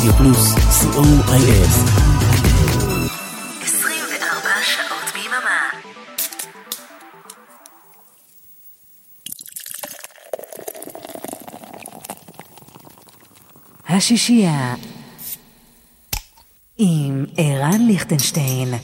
[0.00, 1.70] רדיו פלוס, co.il.
[3.62, 5.70] 24 שעות ביממה.
[13.88, 14.74] השישייה
[16.78, 18.74] עם ערן ליכטנשטיין.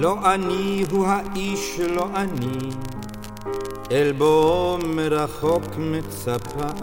[0.00, 2.70] לא אני הוא האיש, לא אני,
[3.92, 6.82] אל בואו מרחוק מצפת.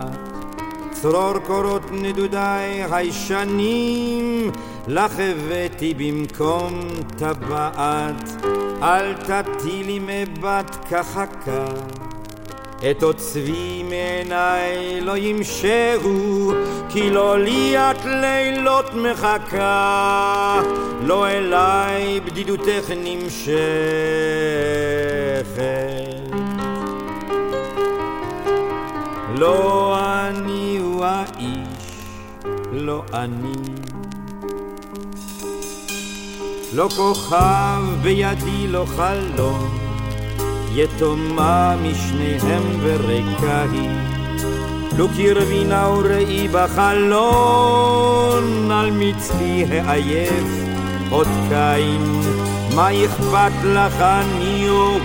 [0.92, 4.52] צרור קורות נדודיי הישנים,
[4.88, 6.80] לך הבאתי במקום
[7.18, 8.46] טבעת.
[8.82, 11.66] אל תטילי מבט כחכה,
[12.78, 16.52] את עוד צבי מעיניי לא ימשהו,
[16.90, 20.62] כי לא לי את לילות מחכה,
[21.04, 23.58] לא אליי בדידותך נמשכת.
[29.36, 31.88] לא אני הוא האיש,
[32.72, 33.88] לא אני.
[36.74, 39.87] לא כוכב בידי, לא חלום,
[40.78, 43.90] יתומה משניהם וריקה היא.
[44.98, 47.92] לו קרבי נא וראי בחלון,
[48.72, 50.66] על מצלי העייף
[51.10, 52.22] עוד קין,
[52.76, 55.00] מה אכפת לך אני או הוא?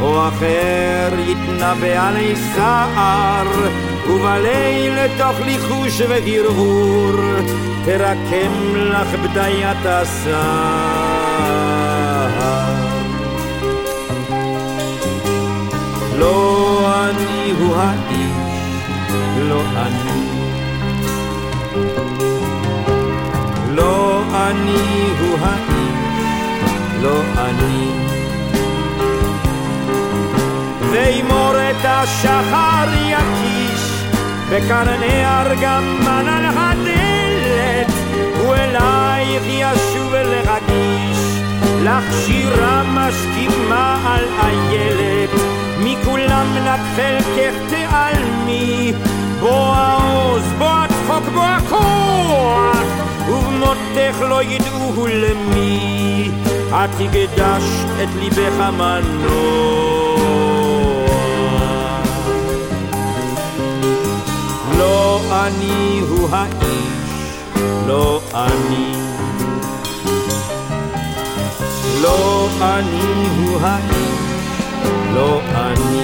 [0.00, 3.46] או אחר יתנבא עלי סער,
[4.10, 7.12] ובליל תוך ליחוש והרהור,
[7.84, 11.19] תרקם לך בדיית הסער.
[16.20, 19.12] לא אני הוא האיש,
[19.48, 20.20] לא אני.
[23.74, 26.72] לא אני הוא האיש,
[27.02, 27.90] לא אני.
[30.90, 34.04] וימורת השחר יקיש,
[34.50, 37.92] בקרני ארגמן על הדלת,
[38.48, 41.40] ואלייך ישוב לרגיש,
[41.82, 48.92] לך שירה משכימה על איילת, מכולם נק חלקך תעלמי,
[49.40, 52.86] בוא העוז, בוא הצחוק, בוא הכוח,
[53.28, 56.30] ובמותך לא ידעו למי,
[56.68, 59.80] את הקדשת את ליבך המנוח.
[64.78, 67.40] לא אני הוא האיש,
[67.86, 68.94] לא אני.
[72.02, 74.19] לא אני הוא האיש,
[75.14, 76.00] לא אני.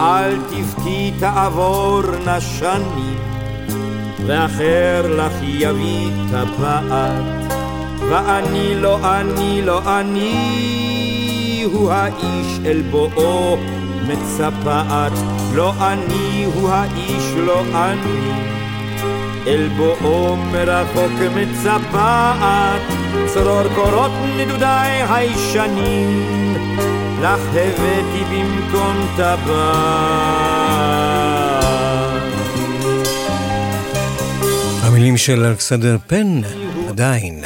[0.00, 3.14] אל תבכי תעבור נשני,
[4.26, 7.52] ואחר לך יביא טבעת,
[8.08, 13.56] ואני לא אני לא אני הוא האיש אל בואו
[14.08, 15.12] מצפעת,
[15.54, 18.32] לא אני הוא האיש, לא אני.
[19.46, 22.82] אל בואו מרחוק מצפעת,
[23.26, 26.24] צרור קורות נדודיי הישנים,
[27.22, 30.76] לך הבאתי במקום טבעת.
[34.82, 36.40] המילים של אלכסנדר פן
[36.88, 37.44] עדיין,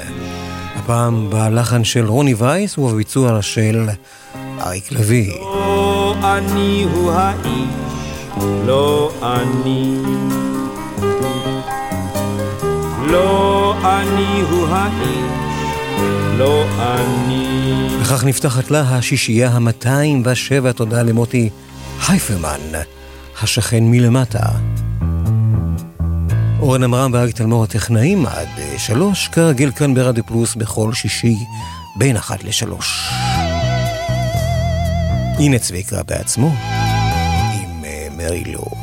[0.76, 3.88] הפעם בלחן של רוני וייס ובביצוע של
[4.60, 5.32] אריק לביא.
[5.40, 7.68] לא אני הוא האיש,
[8.66, 9.96] לא אני.
[13.06, 15.39] לא אני הוא האיש,
[16.40, 17.88] לא אני.
[18.02, 21.50] וכך נפתחת לה השישייה המאתיים ושבע, תודה למוטי
[22.08, 22.60] הייפרמן,
[23.42, 24.46] השכן מלמטה.
[26.60, 28.48] אורן עמרם ואריק תלמור הטכנאים עד
[28.78, 31.36] שלוש, כרגיל כאן ברדיו פלוס בכל שישי
[31.96, 33.10] בין אחת לשלוש.
[35.38, 36.48] הנה צביקה בעצמו
[37.54, 38.79] עם אה, מרי לו.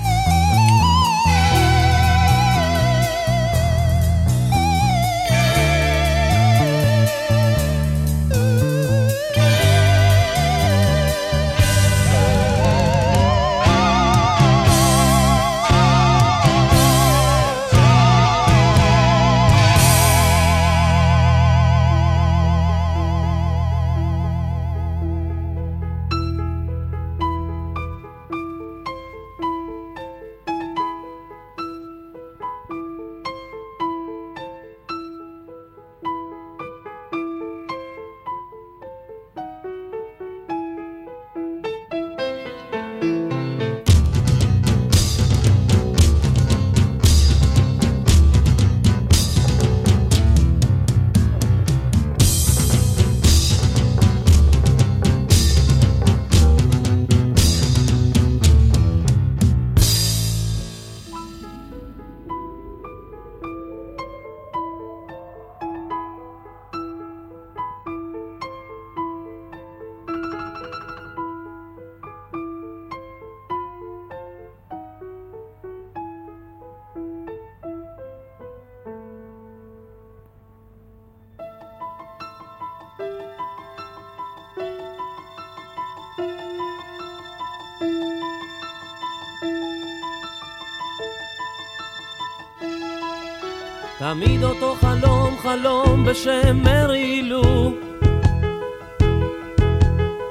[96.08, 97.74] בשם מרי לו.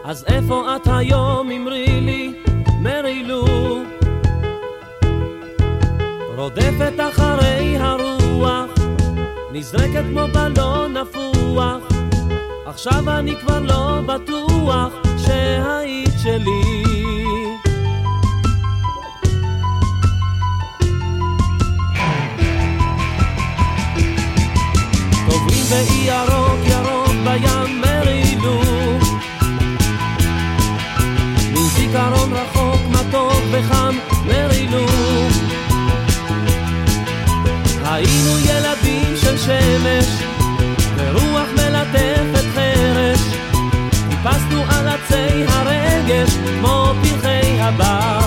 [0.04, 2.32] אז איפה את היום אמרי לי
[2.80, 3.44] מרי לו?
[6.36, 8.70] רודפת אחרי הרוח
[9.52, 11.82] נזרקת כמו בלון נפוח
[12.66, 16.95] עכשיו אני כבר לא בטוח שהיית שלי
[25.76, 28.60] באי ירוק ירוק בים מרילו
[31.52, 33.96] מזיכרון רחוק מתוק וחם
[34.26, 34.86] מרילו
[37.84, 40.06] היינו ילדים של שמש
[40.96, 43.20] ורוח מלטפת חרש.
[44.10, 46.30] טיפסנו על עצי הרגש
[46.60, 48.25] כמו פרחי הבר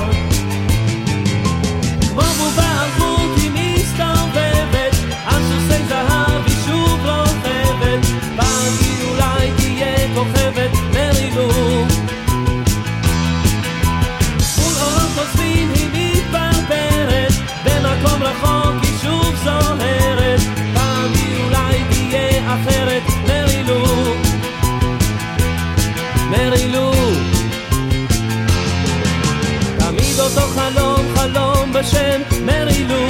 [31.79, 33.07] בשם מרילו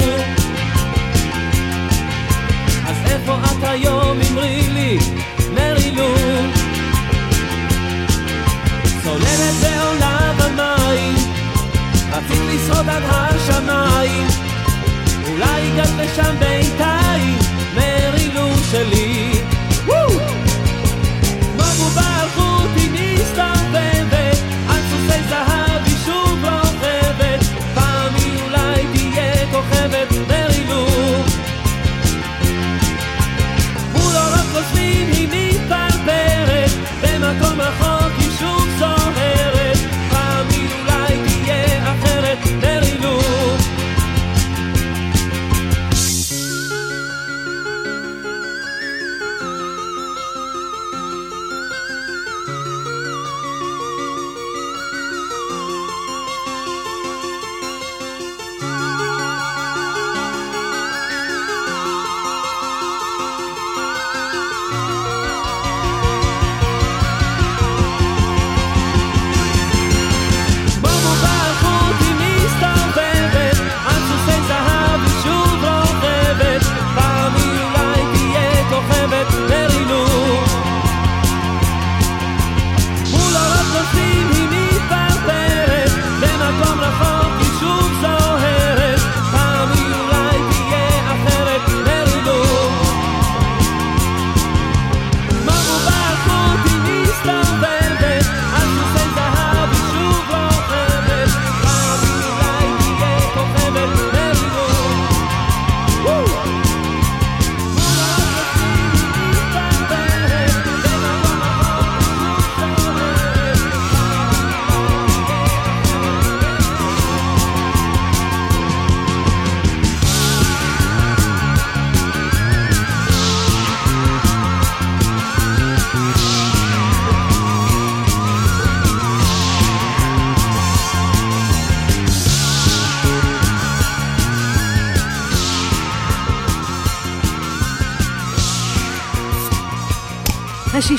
[2.86, 4.98] אז איפה את היום אמרי לי
[5.54, 6.14] מרילו
[9.02, 11.14] צוללת ועולה במים
[12.12, 14.26] רצית לשרוד עד השמיים.
[15.28, 17.38] אולי הגעת לשם בינתיים
[17.74, 19.32] מרילו שלי.
[19.86, 20.08] וואו!
[21.56, 24.29] כמו בובה חוט היא מסתובבת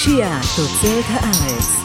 [0.01, 1.80] השישייה תוצרת הארץ.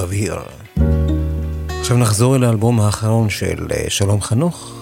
[0.00, 0.34] באוויר.
[1.80, 4.74] עכשיו נחזור אל האלבום האחרון של אה, שלום חנוך.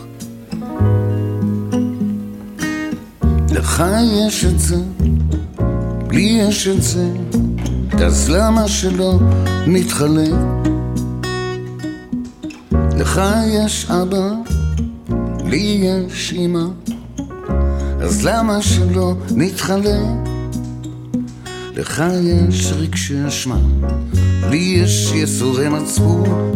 [3.50, 3.84] לך
[4.26, 4.76] יש את זה,
[6.10, 7.08] לי יש את זה,
[8.06, 9.18] אז למה שלא
[9.66, 10.34] נתחלק?
[12.72, 14.30] לך יש אבא,
[15.44, 16.64] לי יש אמא,
[18.00, 20.00] אז למה שלא נתחלק?
[21.76, 23.58] לך יש רגשי אשמה,
[24.50, 26.52] לי יש יסורי מצפון,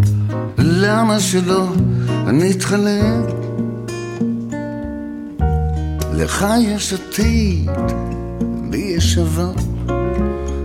[0.59, 1.69] למה שלא
[2.27, 3.35] נתחלק?
[6.13, 7.71] לך יש עתיד,
[8.71, 9.53] לי יש עבר,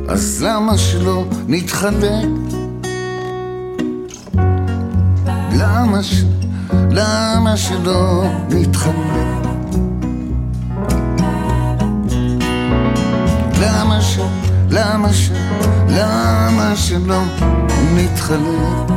[0.08, 2.28] אז למה שלא נתחלק?
[5.60, 6.24] למה, ש...
[6.92, 8.94] למה שלא נתחלק?
[13.62, 14.20] למה ש...
[14.70, 15.37] למה ש...
[15.90, 17.22] למה שלא
[17.96, 18.88] נתחלק?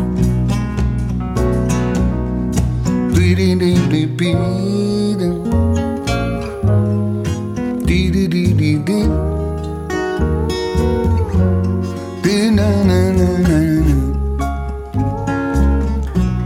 [3.15, 4.35] די די די די די
[7.85, 9.03] די די די די די
[12.23, 13.61] די נה נה נה נה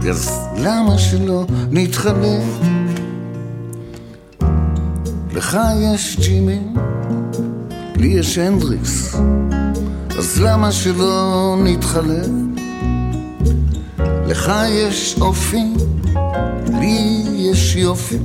[0.03, 2.43] נה אז למה שלא נתחלק?
[5.33, 6.59] לך יש ג'ימי
[7.95, 9.15] לי יש הנדריקס,
[10.17, 12.29] אז למה שלא נתחלק?
[14.27, 15.63] לך יש אופי,
[16.79, 18.17] לי יש יופי,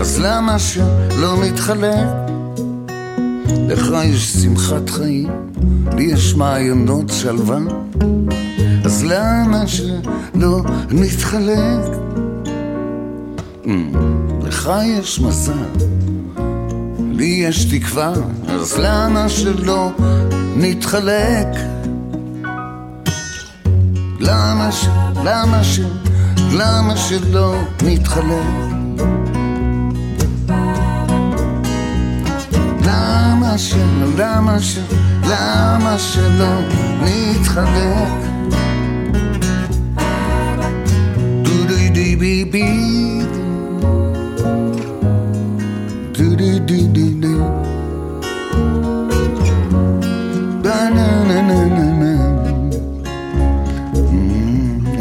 [0.00, 2.06] אז למה שלא נתחלק?
[3.68, 5.30] לך יש שמחת חיים,
[5.96, 7.58] לי יש מעיינות שלווה,
[8.84, 11.84] אז למה שלא נתחלק?
[13.64, 13.68] Mm,
[14.42, 15.52] לך יש מזל,
[17.12, 18.12] לי יש תקווה,
[18.48, 19.90] אז למה שלא
[20.56, 21.48] נתחלק?
[24.20, 24.86] למה ש...
[25.24, 25.80] למה ש...
[26.52, 28.46] למה שלא נתחלק?
[32.86, 33.74] למה ש...
[34.18, 34.78] למה ש...
[35.28, 36.60] למה שלא
[37.02, 38.12] נתחלק?
[41.42, 43.22] דו די די בי בי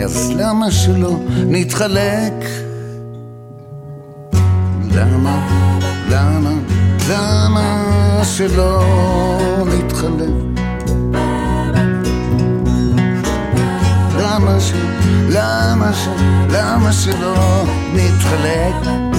[0.04, 2.34] אז למה שלא נתחלק?
[4.96, 5.48] למה,
[6.10, 6.50] למה,
[7.10, 8.84] למה שלא
[9.68, 10.62] נתחלק?
[14.20, 14.74] למה ש...
[15.30, 16.08] למה ש...
[16.50, 17.64] למה שלא
[17.94, 19.11] נתחלק?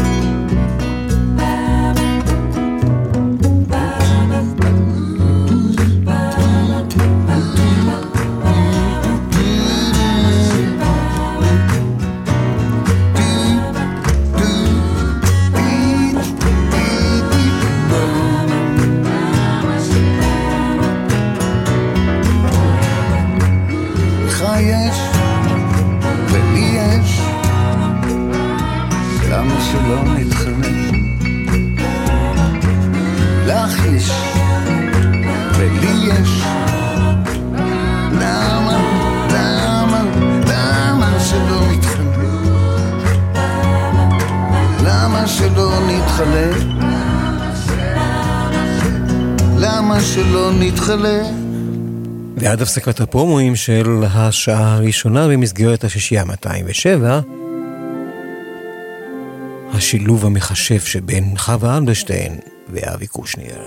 [50.99, 51.53] שלא נתחלק?
[52.37, 57.21] ועד הפסקת הפרומואים של השעה הראשונה במסגרת השישייה 207,
[59.75, 63.59] השילוב המחשב שבין חווה אלברשטיין ואבי קושניר.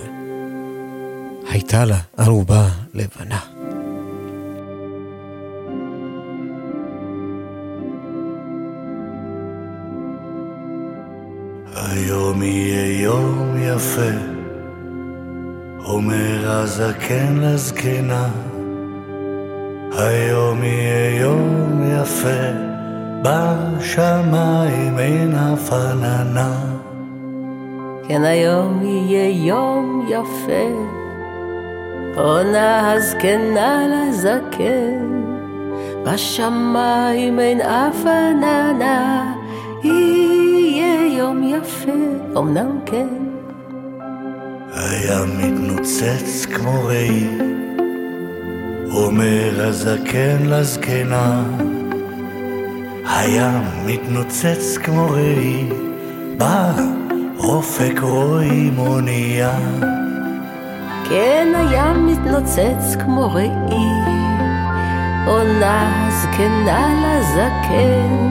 [1.50, 3.38] הייתה לה ערובה לבנה.
[11.74, 14.35] היום יהיה יום יפה,
[15.86, 18.28] אומר הזקן לזקנה.
[19.98, 22.50] היום יהיה יום יפה,
[23.22, 26.54] בשמיים אין אף עננה.
[28.08, 30.68] כן היום יהיה יום יפה,
[32.16, 35.22] עונה הזקנה לזקן,
[36.04, 39.34] בשמיים אין אף עננה,
[39.84, 41.92] יהיה יום יפה,
[42.36, 43.25] אמנם כן.
[44.90, 47.26] הים מתנוצץ כמו ראי,
[48.94, 51.42] אומר הזקן לזקנה.
[53.06, 55.68] הים מתנוצץ כמו ראי,
[56.38, 59.58] באופק רואים אונייה.
[61.08, 63.50] כן הים מתנוצץ כמו ראי,
[65.26, 68.26] עונה זקנה לזקן,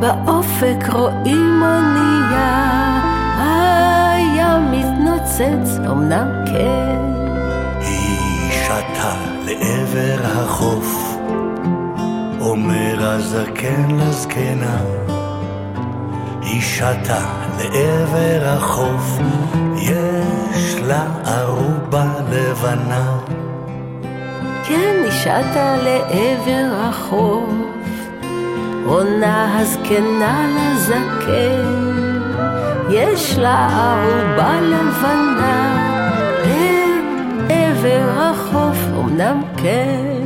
[0.00, 3.07] באופק רואים אונייה,
[4.70, 6.98] מתנוצץ אמנם כן.
[7.80, 11.18] היא שטה לעבר החוף,
[12.40, 14.78] אומר הזקן לזקנה.
[16.42, 17.26] היא שטה
[17.58, 19.18] לעבר החוף,
[19.76, 23.18] יש לה ערובה לבנה.
[24.64, 27.50] כן, היא שטה לעבר החוף,
[28.84, 32.07] עונה הזקנה לזקן,
[32.90, 35.76] יש לה ערובה לבנה,
[37.48, 40.17] לעבר החוף, אמנם כן.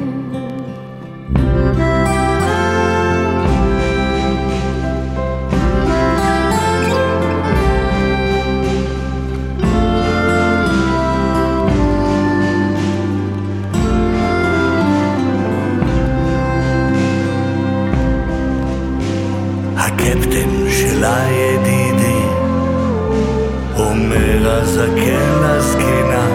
[24.47, 26.27] הזקן לזקנה.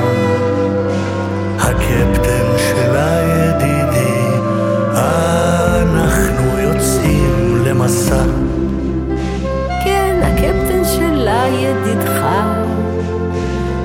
[1.60, 4.28] הקפטן שלה ידידי,
[4.94, 8.24] אנחנו יוצאים למסע.
[9.84, 12.26] כן, הקפטן שלה ידידך,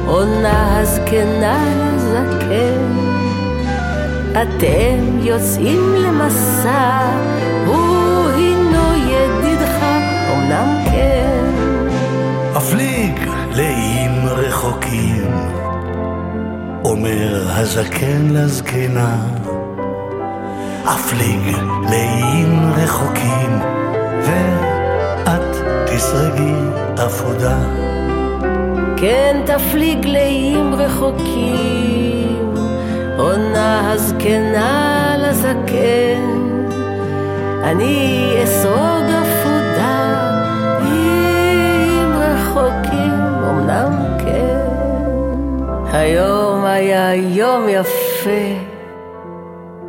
[0.06, 3.02] עונה הזקנה לזקן.
[4.32, 6.98] אתם יוצאים למסע,
[7.66, 8.01] הוא
[14.72, 15.30] רחוקים,
[16.85, 19.16] אומר הזקן לזקנה.
[20.85, 21.56] אפליג
[21.90, 23.58] לאיים רחוקים,
[24.22, 25.56] ואת
[25.87, 26.54] תסרגי
[27.06, 27.58] אפודה.
[28.96, 32.54] כן תפליג לאיים רחוקים,
[33.18, 36.42] עונה הזקנה לזקן.
[37.64, 39.21] אני אסרוג
[45.92, 48.59] היום היה יום יפה,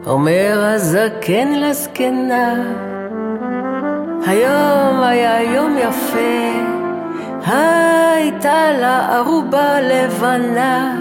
[0.06, 2.54] אומר הזקן לזקנה.
[4.28, 6.52] היום היה יום יפה,
[7.46, 10.96] הייתה לה ערובה לבנה.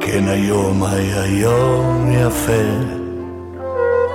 [0.00, 2.92] כן היום היה יום יפה,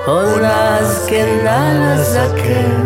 [0.06, 2.82] עונה זקנה לזקן,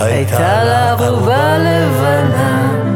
[0.00, 2.87] הייתה לה ערובה לבנה.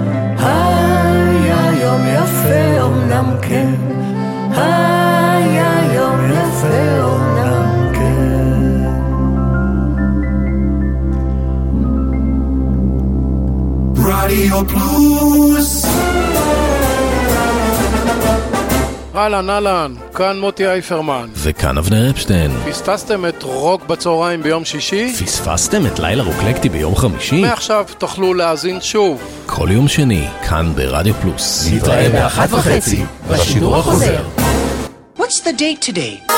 [14.33, 15.87] רדיו פלוס
[19.15, 21.29] אהלן, אהלן, כאן מוטי אייפרמן.
[21.35, 22.51] וכאן אבנר אפשטיין.
[22.71, 25.13] פספסתם את רוק בצהריים ביום שישי?
[25.25, 27.41] פספסתם את לילה רוקלקטי ביום חמישי?
[27.41, 29.23] מעכשיו תוכלו להאזין שוב.
[29.47, 31.69] כל יום שני, כאן ברדיו פלוס.
[31.73, 34.23] נתראה באחת וחצי, בשידור החוזר.
[35.19, 36.32] What's the date today?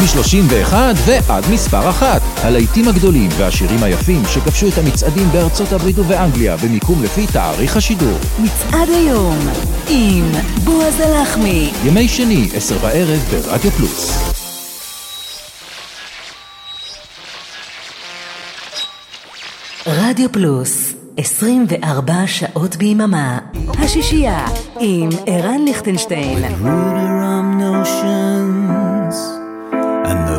[0.00, 0.74] מ-31
[1.06, 2.22] ועד מספר אחת.
[2.36, 8.18] הלהיטים הגדולים והשירים היפים שכבשו את המצעדים בארצות הברית ובאנגליה במיקום לפי תאריך השידור.
[8.38, 9.38] מצעד היום
[9.88, 10.32] עם
[10.64, 11.70] בועז הלחמי.
[11.84, 14.34] ימי שני, עשר בערב ברדיו פלוס.
[19.86, 23.38] רדיו פלוס, 24 שעות ביממה.
[23.78, 24.46] השישייה
[24.80, 26.44] עם ערן ליכטנשטיין.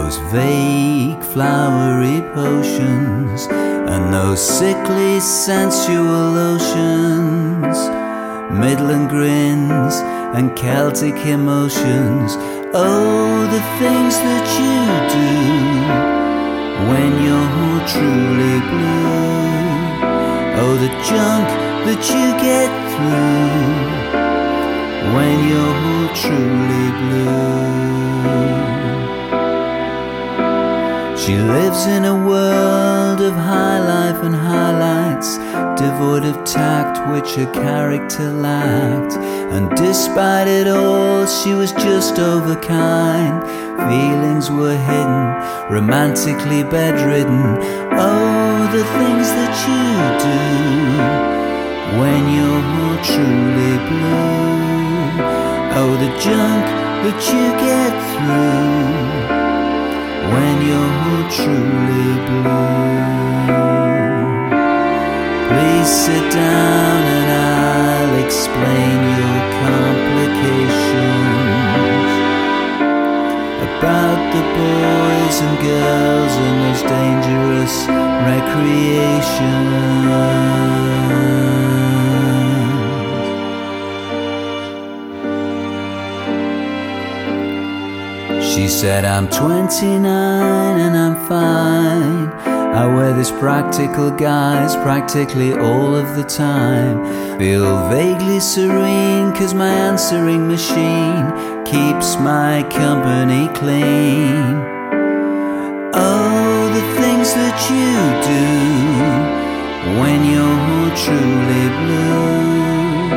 [0.06, 7.78] Those vague flowery potions And those sickly sensual oceans
[8.52, 9.96] Midland grins
[10.38, 12.38] and Celtic emotions.
[12.74, 14.78] Oh, the things that you
[15.18, 15.34] do
[16.92, 19.56] When you're truly blue.
[20.62, 21.48] Oh, the junk
[21.88, 23.56] that you get through
[25.16, 28.65] When you're truly blue
[31.26, 35.38] she lives in a world of high life and highlights,
[35.82, 39.14] devoid of tact which her character lacked.
[39.54, 43.42] And despite it all, she was just overkind.
[43.90, 47.58] Feelings were hidden, romantically bedridden.
[48.08, 49.82] Oh, the things that you
[50.30, 50.42] do
[52.00, 55.26] when you're truly blue.
[55.74, 56.66] Oh, the junk
[57.04, 59.35] that you get through
[60.32, 63.16] when you're truly blue.
[65.50, 71.26] Please sit down and I'll explain your complications
[73.68, 77.76] about the boys and girls and those dangerous
[78.30, 79.76] recreations.
[88.56, 92.30] She said, I'm 29 and I'm fine.
[92.74, 97.38] I wear this practical guise practically all of the time.
[97.38, 101.26] Feel vaguely serene, cause my answering machine
[101.66, 104.56] keeps my company clean.
[105.94, 107.92] Oh, the things that you
[108.24, 113.12] do when you're truly blue.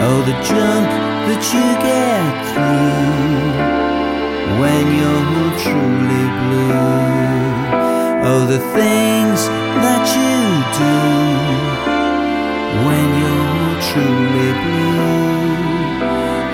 [0.00, 0.88] Oh, the jump
[1.28, 3.37] that you get through
[4.61, 6.73] when you're truly blue.
[8.29, 9.39] Oh, the things
[9.85, 10.35] that you
[10.83, 10.99] do
[12.85, 14.93] when you're truly blue.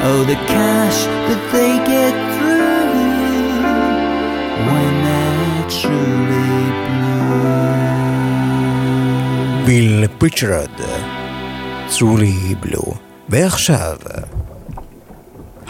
[0.07, 2.89] Oh, the cash that they get through
[4.69, 7.09] when they're truly blue.
[9.65, 10.75] ביל פריצ'רד,
[11.97, 12.91] truly blue.
[13.29, 13.97] ועכשיו,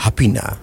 [0.04, 0.63] הפינה.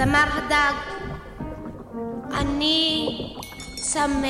[0.00, 0.74] אז אמר הדג,
[2.34, 3.08] אני
[3.80, 4.26] צמא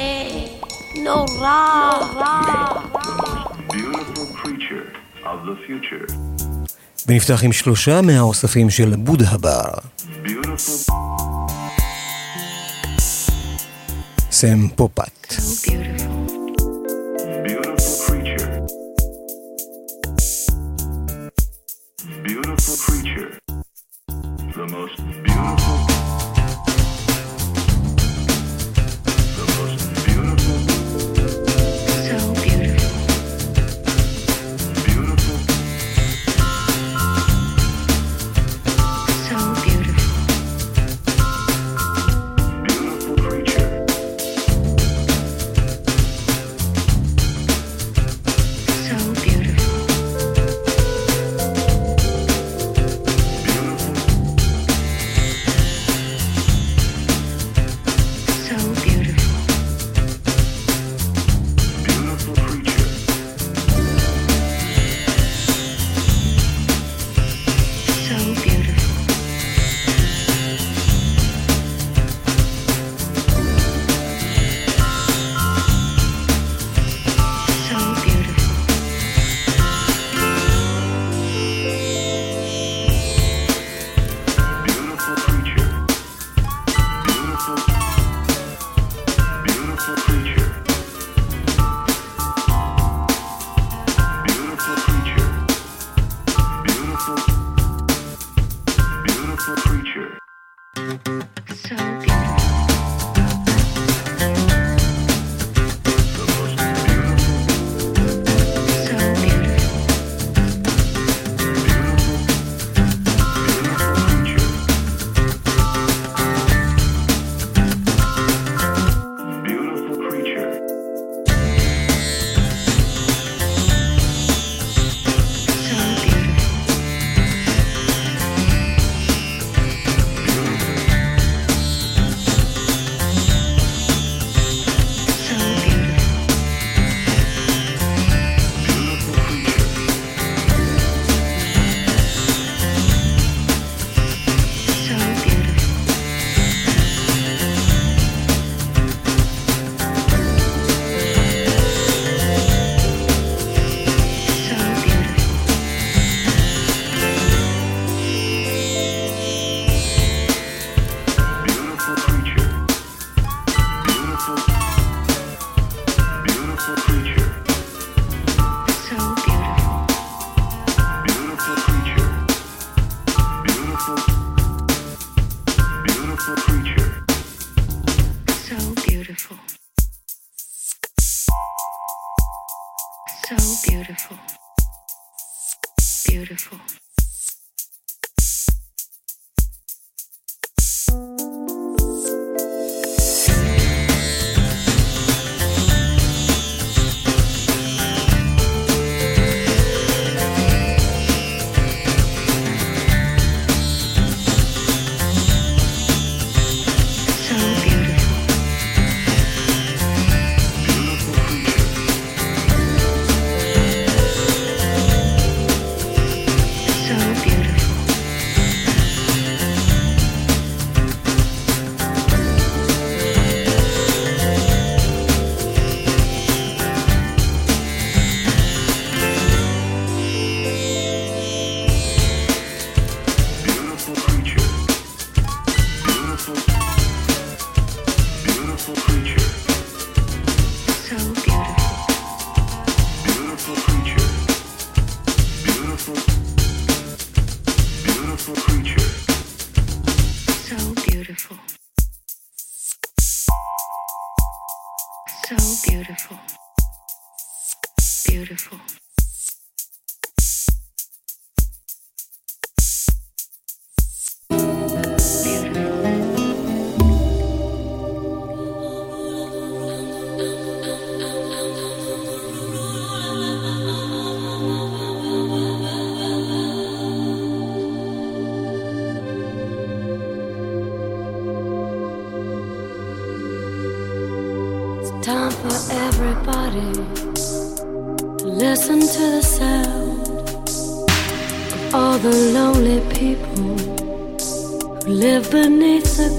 [1.05, 1.91] נורא.
[5.67, 6.13] Future.
[7.07, 9.71] ונפתח עם שלושה מהאוספים של בודהה בר.
[14.31, 15.35] סם פופת.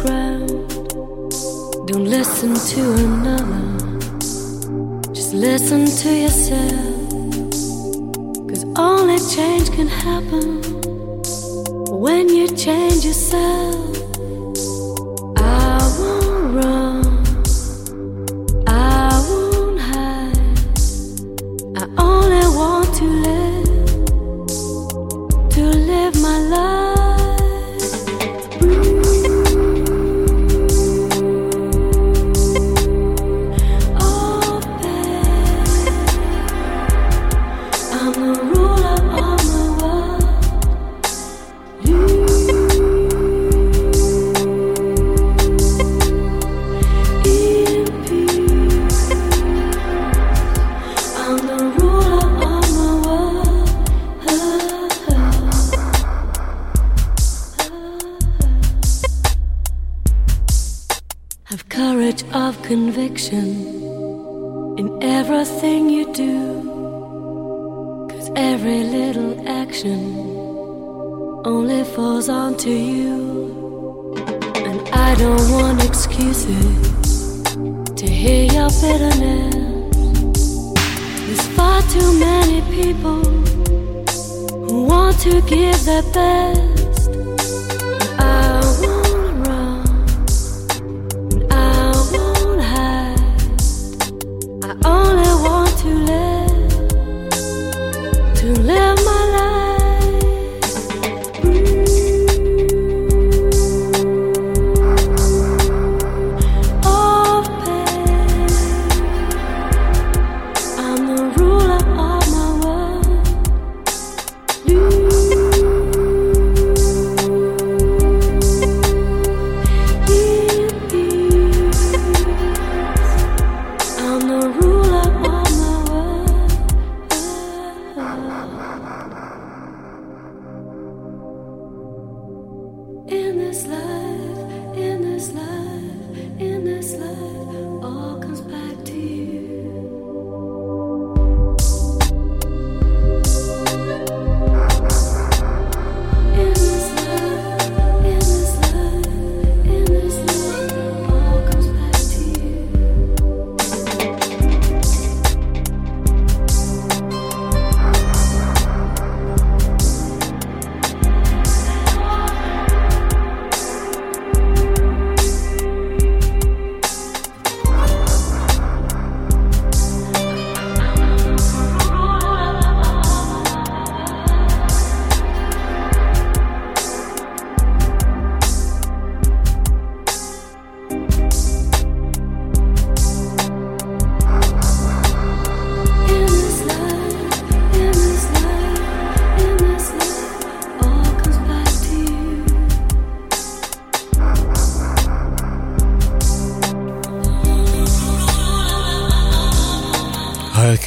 [0.01, 0.49] ground.
[1.87, 3.99] Don't listen to another,
[5.13, 7.09] just listen to yourself.
[8.49, 10.61] Cause only change can happen
[11.99, 13.90] when you change yourself.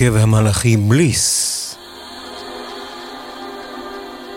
[0.04, 1.76] הרכב המלאכים בליס.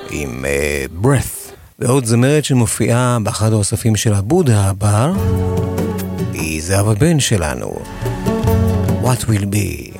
[0.09, 1.51] עם uh, breath.
[1.79, 5.11] ועוד זמרת שמופיעה באחד האוספים של הבודה הבא
[6.33, 7.79] היא זהבה בן שלנו.
[9.03, 9.96] What will be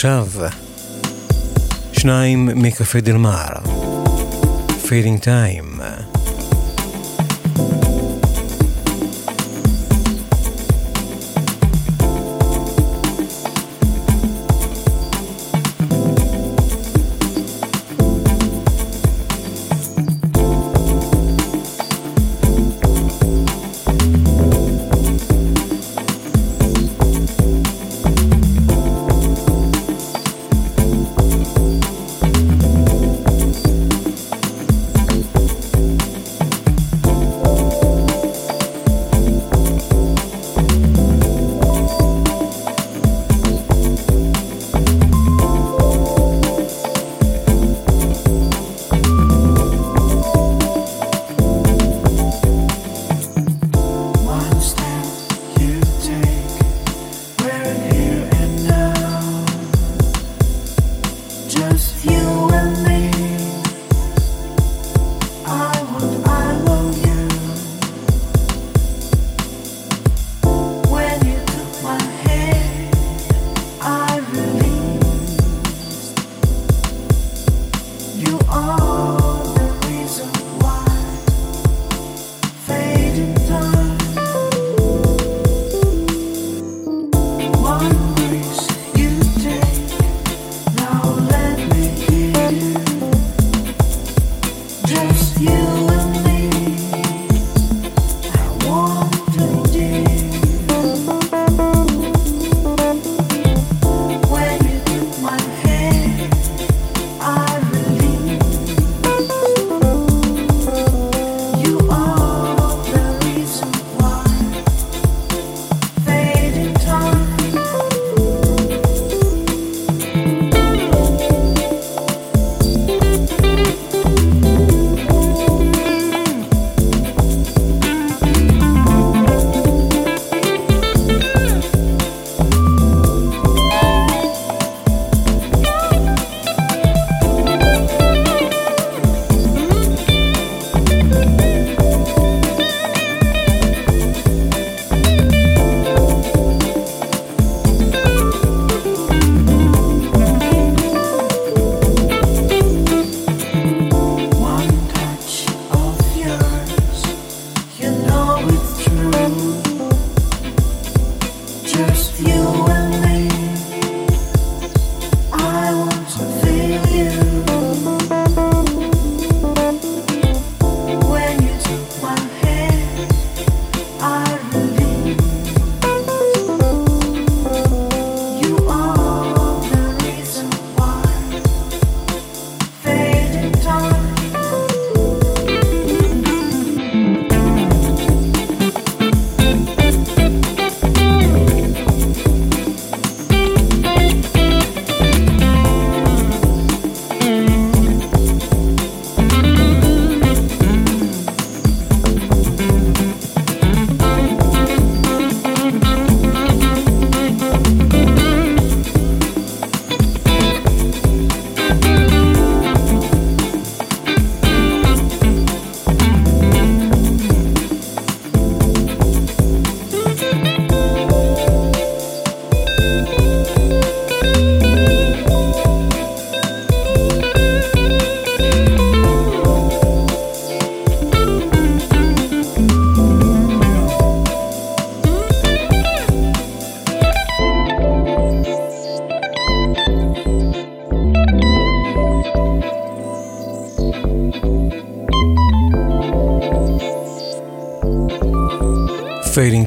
[0.00, 0.26] ועכשיו,
[1.92, 3.48] שניים מקפה דלמר,
[4.88, 5.80] פיידינג טיים.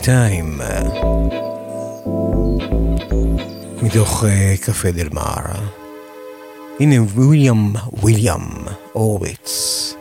[0.04, 0.62] Time
[3.82, 5.44] מתוך uh, קפה דל מאר.
[6.80, 8.40] הנה וויליאם וויליאם
[8.94, 9.94] אורביץ.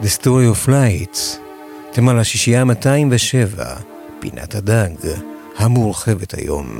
[0.00, 1.18] The Story of Light,
[1.90, 3.64] אתם על השישייה 207,
[4.20, 4.90] פינת הדג,
[5.56, 6.78] המורחבת היום.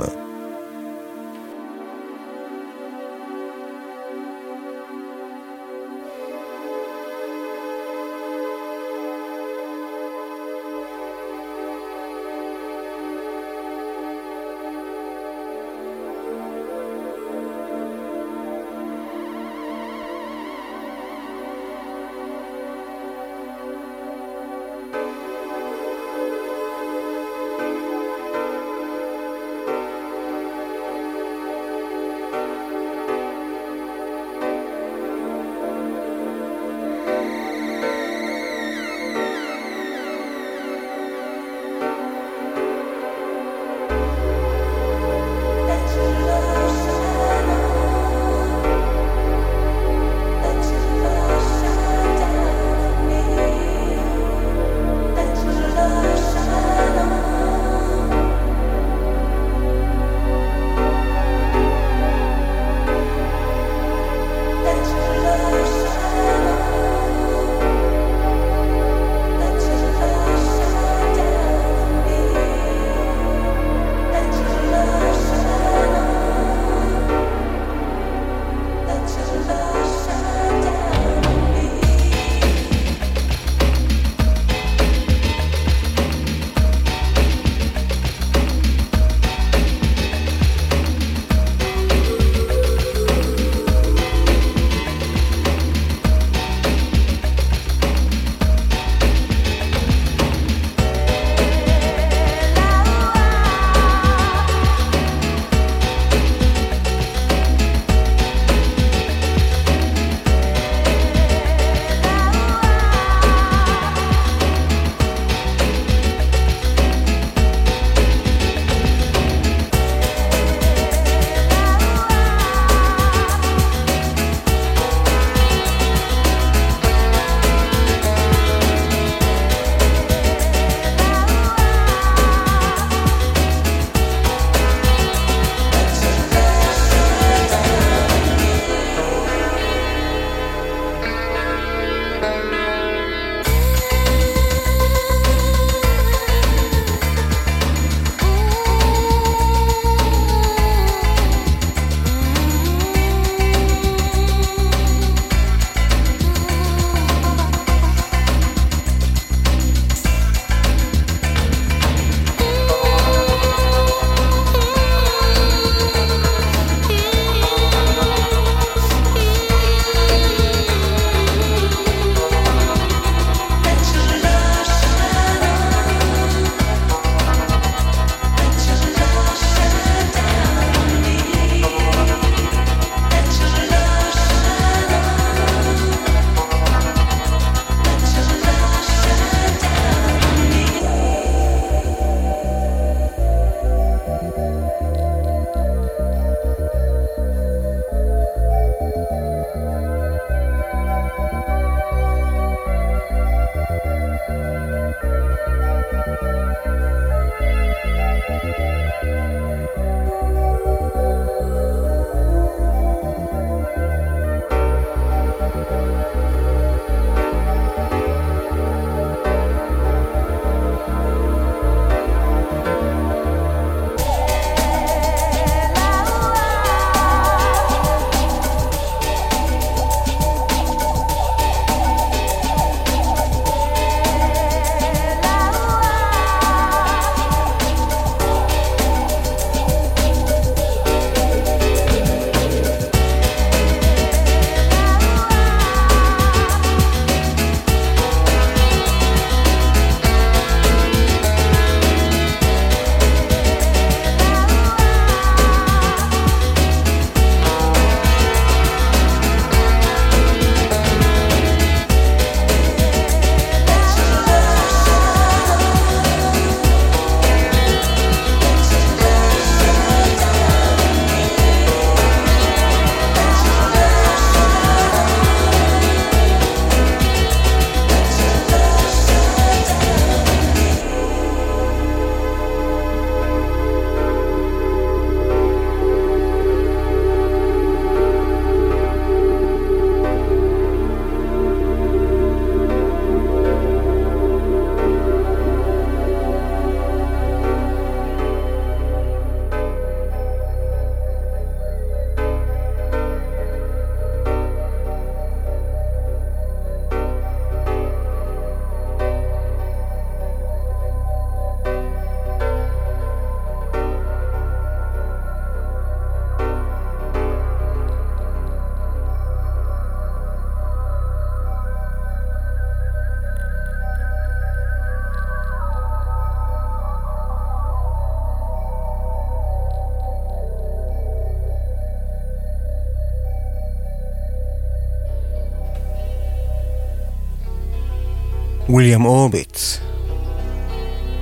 [338.87, 339.57] ויליאם אורביט,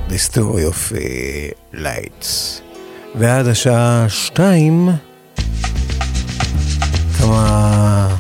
[0.10, 2.62] The Story of uh, Lights.
[3.16, 4.90] ועד השעה שתיים,
[7.18, 8.18] כמה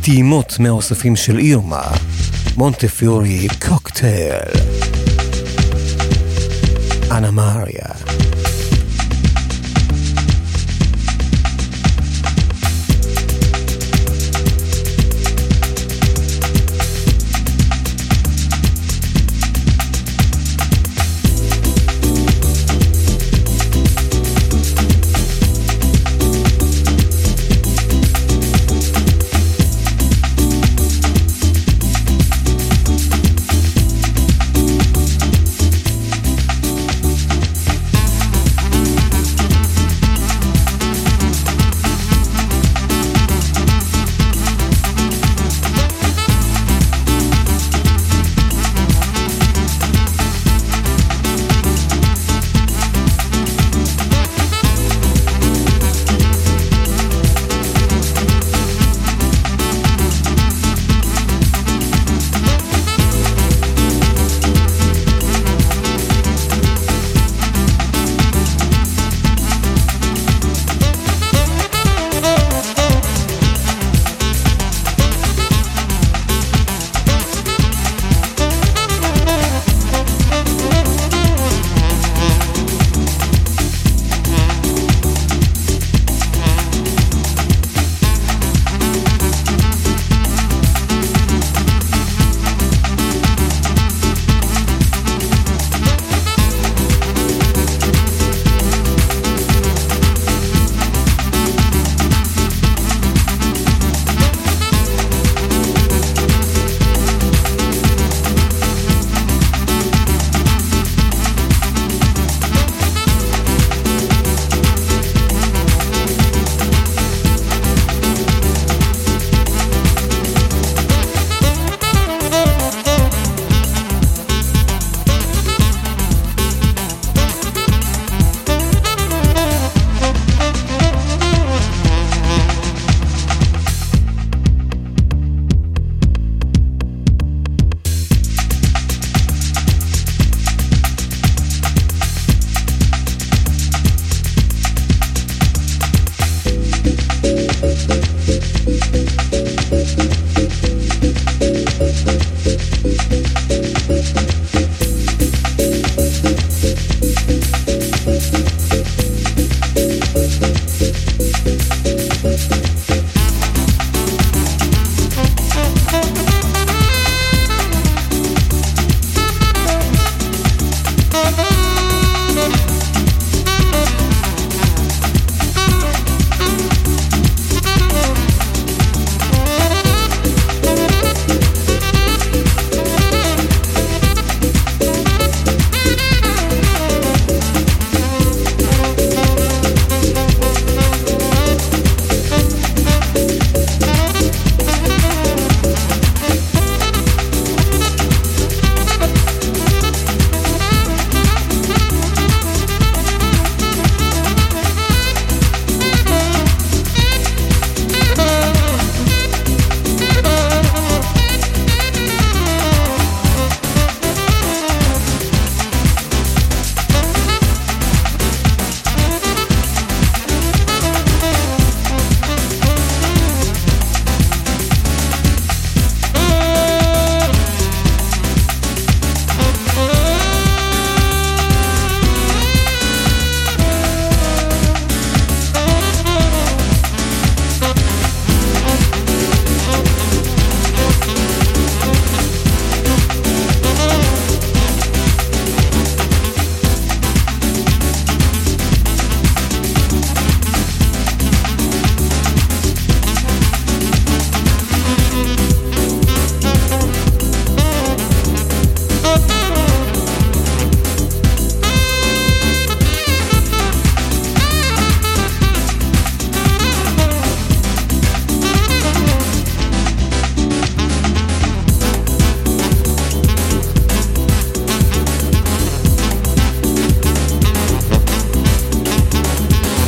[0.00, 1.82] טעימות מהאוספים של אירמה,
[2.56, 4.52] מונטפיורי קוקטייל,
[7.10, 7.87] אנה מריה.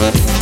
[0.00, 0.39] Thank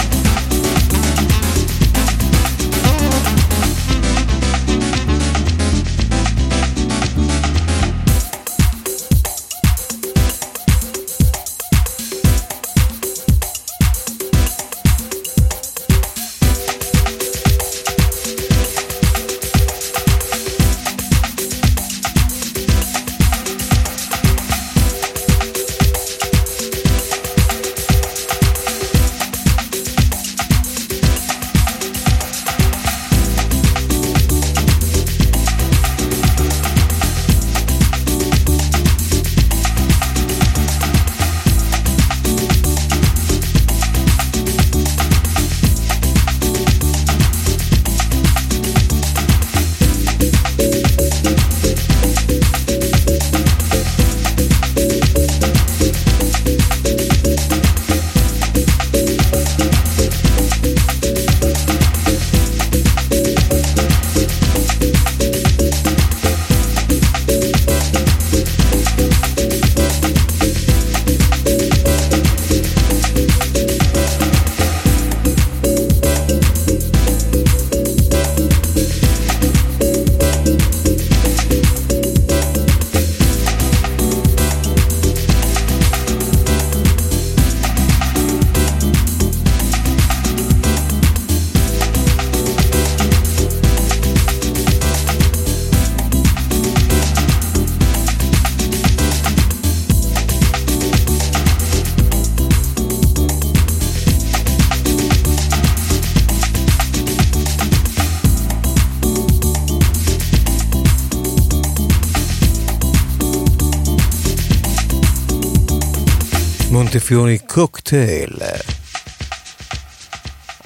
[117.11, 118.31] מונטפיורי קוקטייל.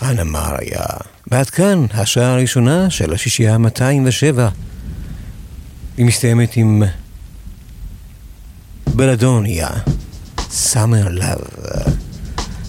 [0.03, 0.85] אנה מריה.
[1.27, 4.49] ועד כאן השעה הראשונה של השישייה 207.
[5.97, 6.83] היא מסתיימת עם
[8.95, 9.69] בלדוניה,
[10.51, 11.39] Summer Love.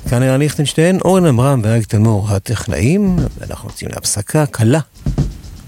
[0.09, 4.79] כאן ערן ליכטנשטיין, אורן עמרם ואריק תלמור הטכנאים, ואנחנו יוצאים להפסקה קלה.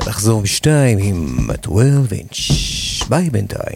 [0.08, 3.08] נחזור בשתיים עם 12 אינץ'.
[3.10, 3.75] ביי בינתיים.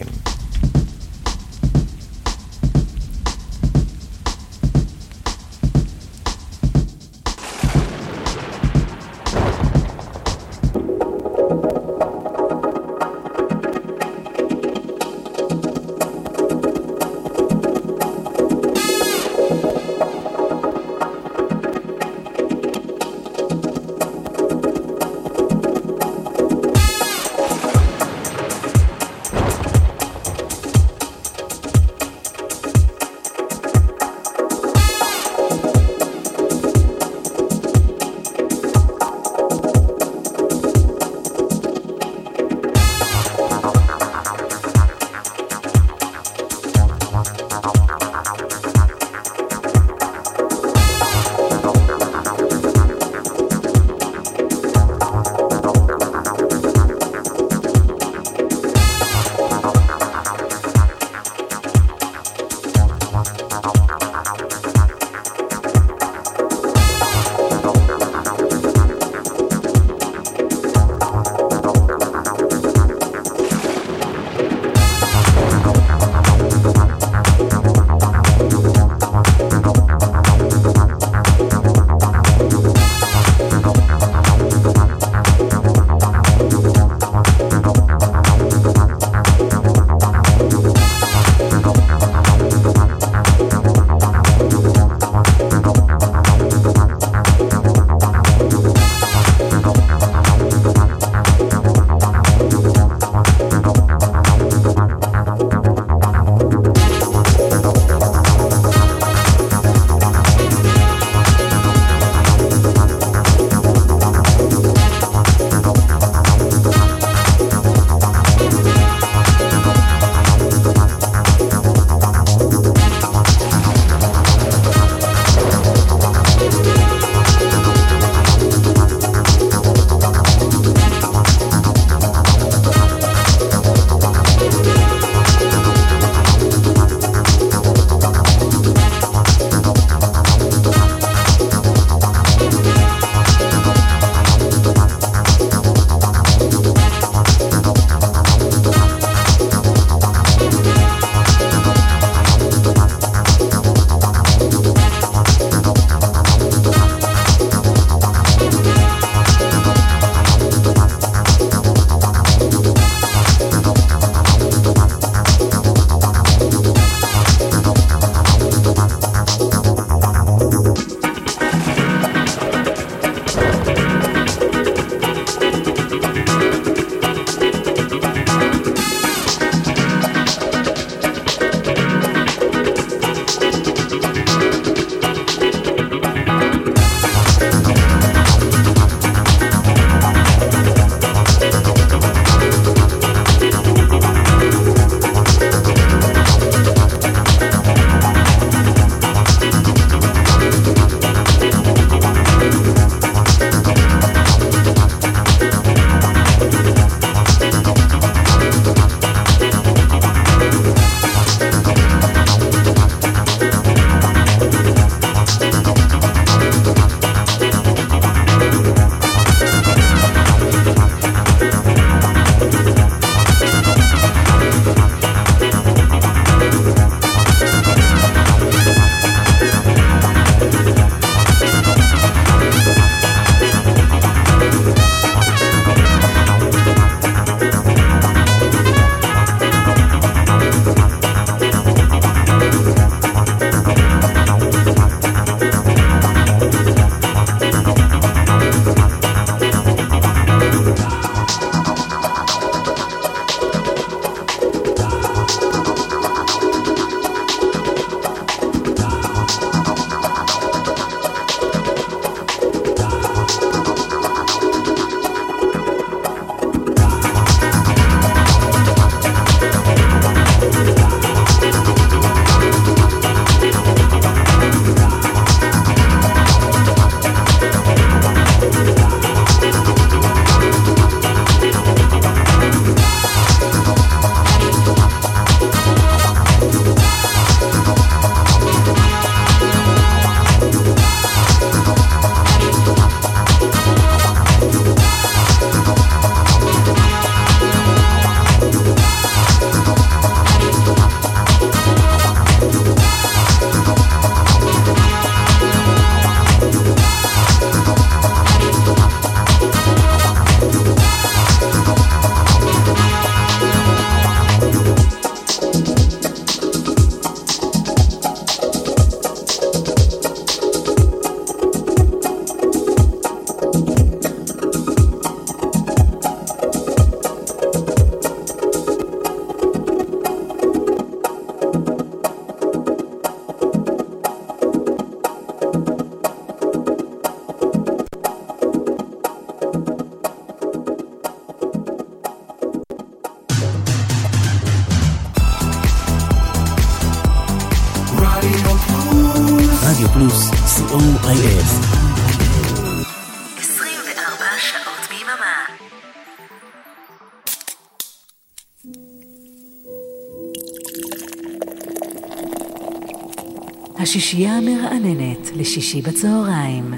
[363.90, 366.74] השישייה המרעננת לשישי בצהריים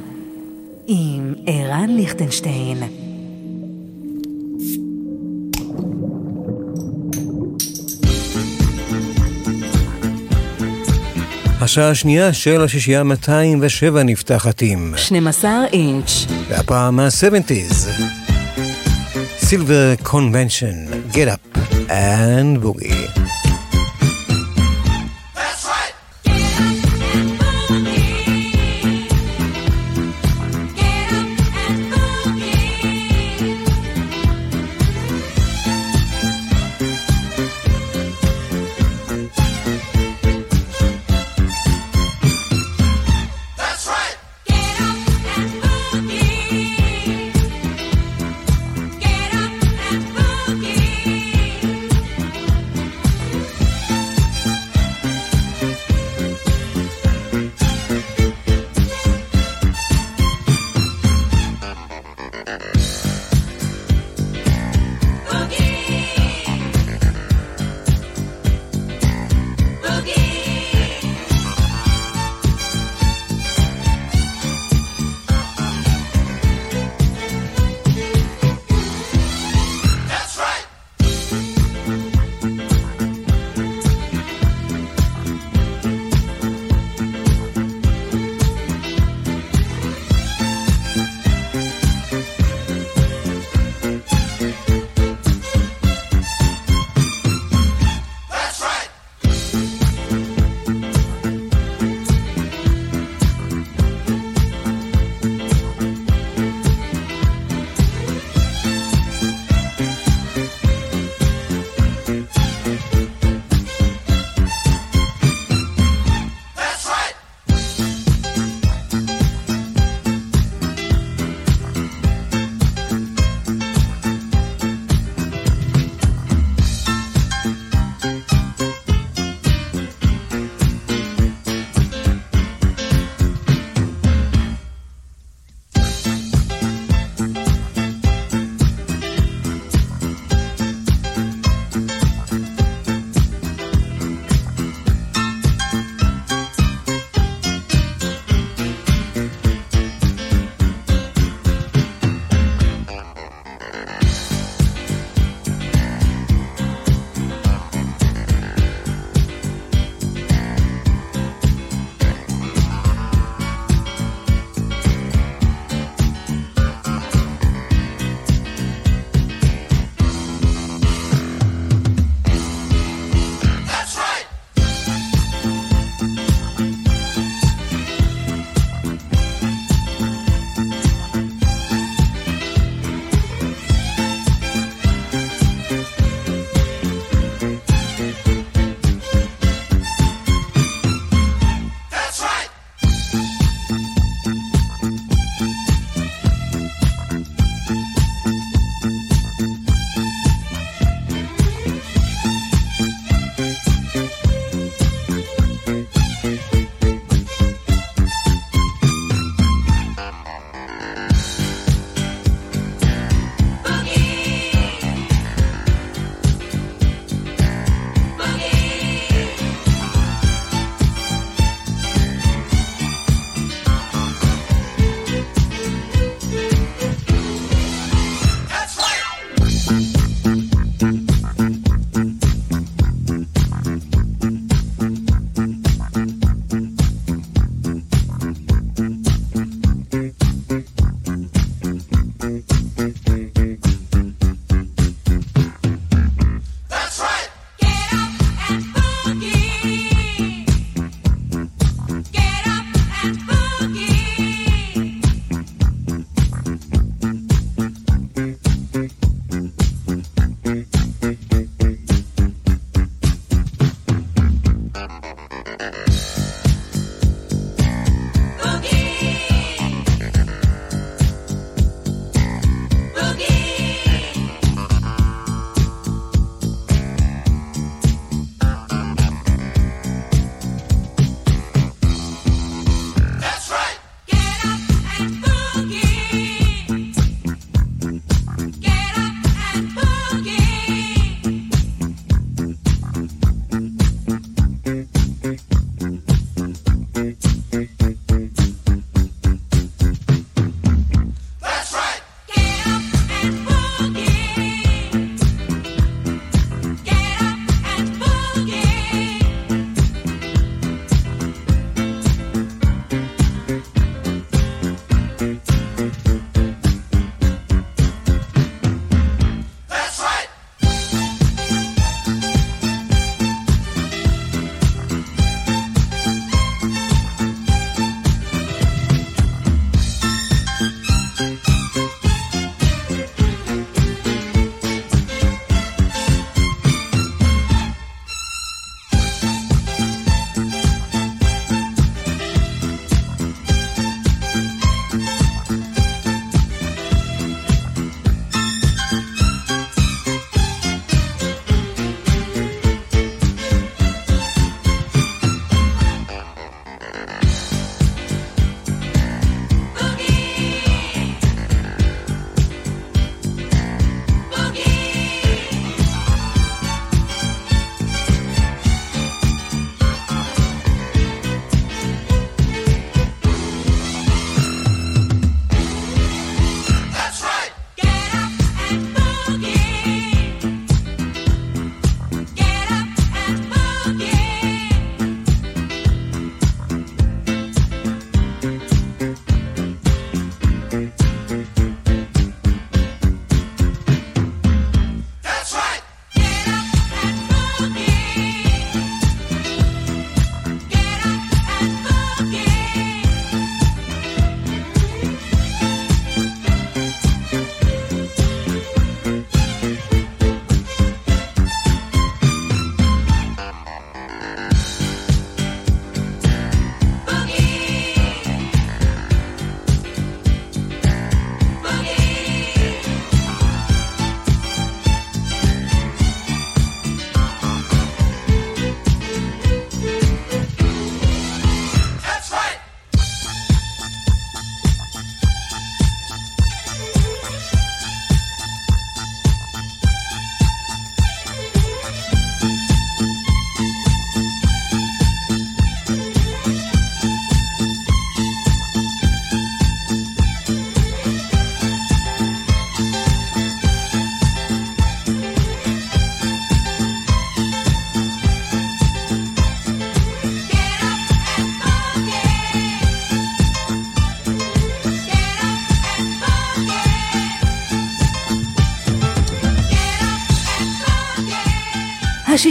[0.86, 2.82] עם ערן ליכטנשטיין.
[11.60, 17.88] השעה השנייה של השישייה 207 נפתחת עם 12 אינץ' והפעם מה-70's
[19.38, 21.58] סילבר קונבנשן, Get Up
[21.88, 23.01] and Boogie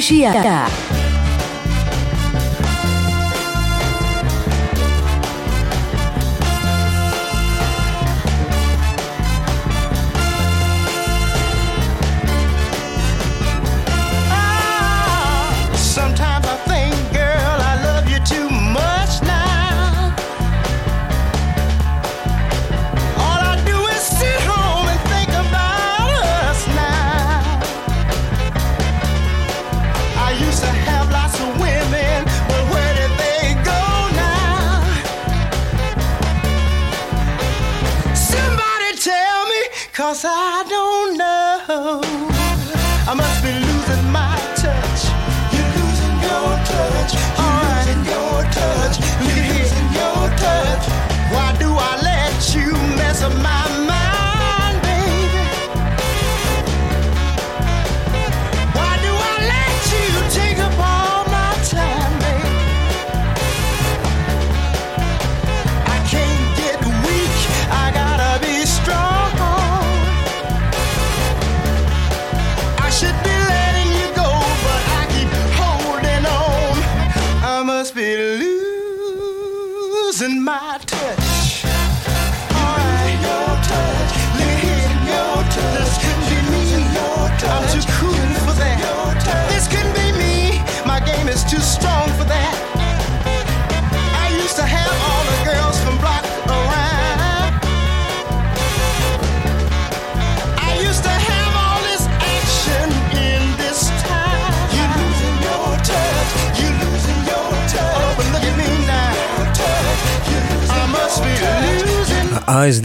[0.01, 0.65] השישייה.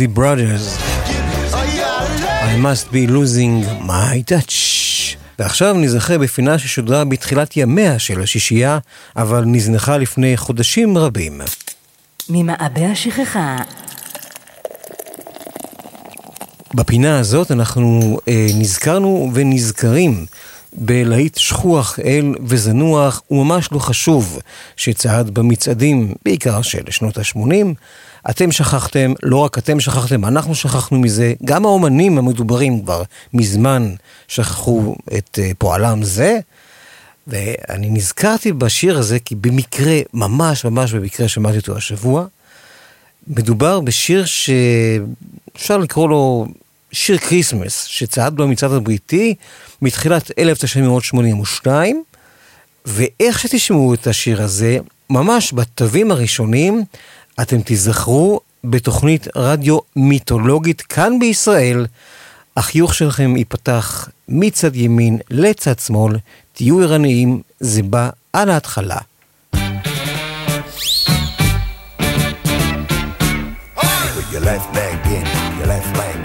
[0.07, 0.79] ה-ISD Brothers,
[2.53, 5.17] I must be losing my touch.
[5.39, 8.79] ועכשיו נזכר בפינה ששודרה בתחילת ימיה של השישייה,
[9.17, 11.41] אבל נזנחה לפני חודשים רבים.
[12.29, 13.57] ממעבה השכחה,
[16.75, 20.27] בפינה הזאת אנחנו אה, נזכרנו ונזכרים
[20.77, 24.39] בלהיט שכוח אל וזנוח, וממש לא חשוב
[24.77, 27.67] שצעד במצעדים, בעיקר של שנות ה-80.
[28.31, 33.03] אתם שכחתם, לא רק אתם שכחתם, אנחנו שכחנו מזה, גם האומנים המדוברים כבר
[33.35, 33.95] מזמן
[34.29, 36.39] שכחו את אה, פועלם זה.
[37.27, 42.27] ואני נזכרתי בשיר הזה כי במקרה, ממש ממש במקרה שמעתי אותו השבוע.
[43.29, 46.47] מדובר בשיר שאפשר לקרוא לו
[46.93, 49.35] שיר כריסמס, שצעד במצעד הבריטי
[49.83, 52.05] מתחילת 1982,
[52.87, 54.79] ואיך שתשמעו את השיר הזה,
[55.11, 56.85] ממש בתווים הראשונים,
[57.41, 61.87] אתם תיזכרו בתוכנית רדיו מיתולוגית כאן בישראל.
[62.57, 66.17] החיוך שלכם ייפתח מצד ימין לצד שמאל,
[66.53, 68.99] תהיו ערניים, זה בא על ההתחלה.
[74.47, 76.16] Leg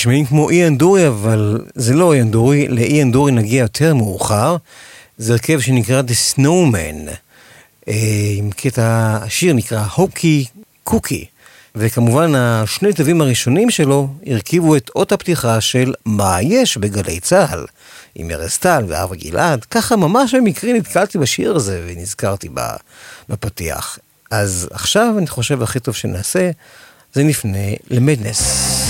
[0.00, 4.56] נשמעים כמו אי אנדורי, אבל זה לא אי אנדורי, לאי אנדורי נגיע יותר מאוחר.
[5.18, 7.10] זה הרכב שנקרא The Snowman,
[7.88, 7.94] אה,
[8.36, 10.44] עם קטע, השיר נקרא הוקי
[10.84, 11.26] קוקי.
[11.74, 17.66] וכמובן, השני תווים הראשונים שלו הרכיבו את אות הפתיחה של מה יש בגלי צה"ל,
[18.14, 19.64] עם ארז טל ואבא גלעד.
[19.64, 22.48] ככה ממש במקרה נתקלתי בשיר הזה ונזכרתי
[23.28, 23.98] בפתיח.
[24.30, 26.50] אז עכשיו אני חושב הכי טוב שנעשה,
[27.12, 28.89] זה נפנה למדנס.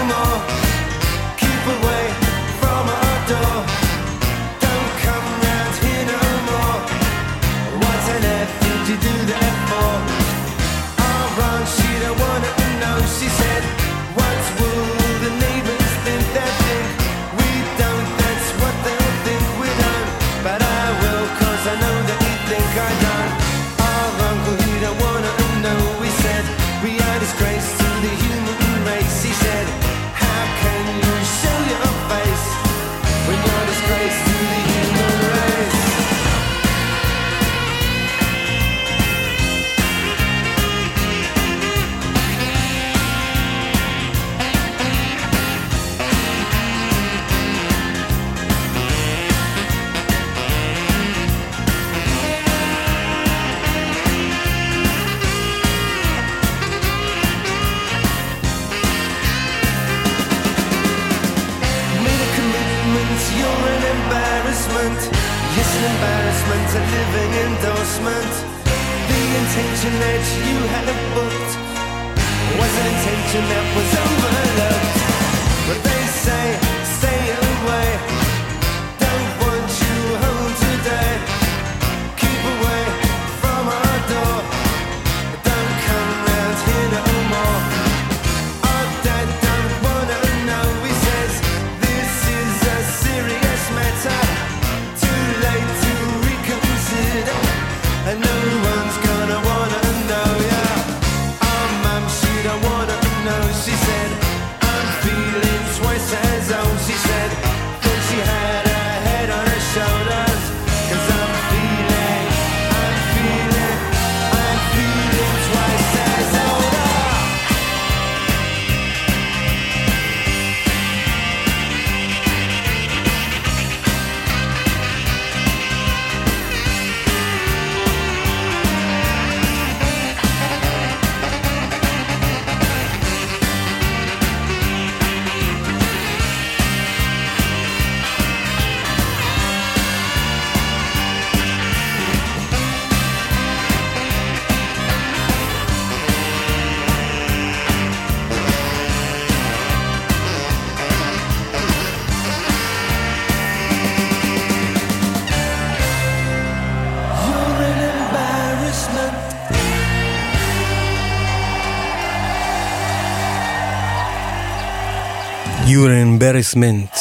[166.21, 166.99] Embarrassment,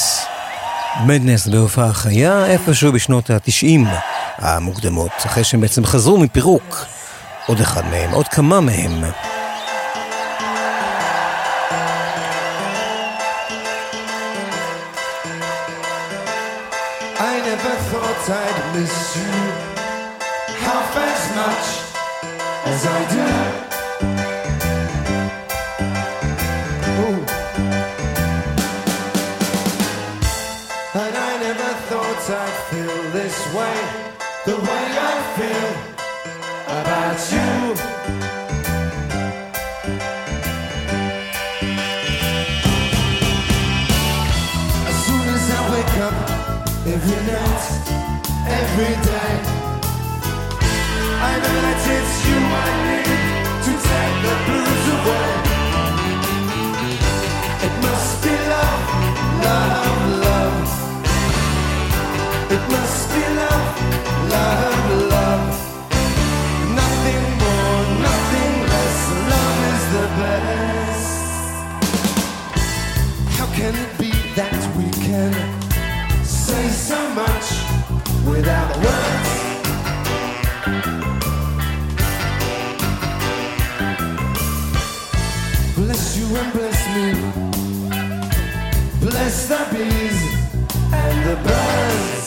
[1.06, 3.86] מדנס בהופעה חיה, איפשהו בשנות התשעים
[4.38, 6.86] המוקדמות, אחרי שהם בעצם חזרו מפירוק.
[7.46, 9.02] עוד אחד מהם, עוד כמה מהם.
[17.18, 19.39] I never thought I'd miss you
[78.40, 79.30] without words.
[85.76, 87.06] Bless you and bless me.
[89.04, 90.20] Bless the bees
[91.00, 92.26] and the birds.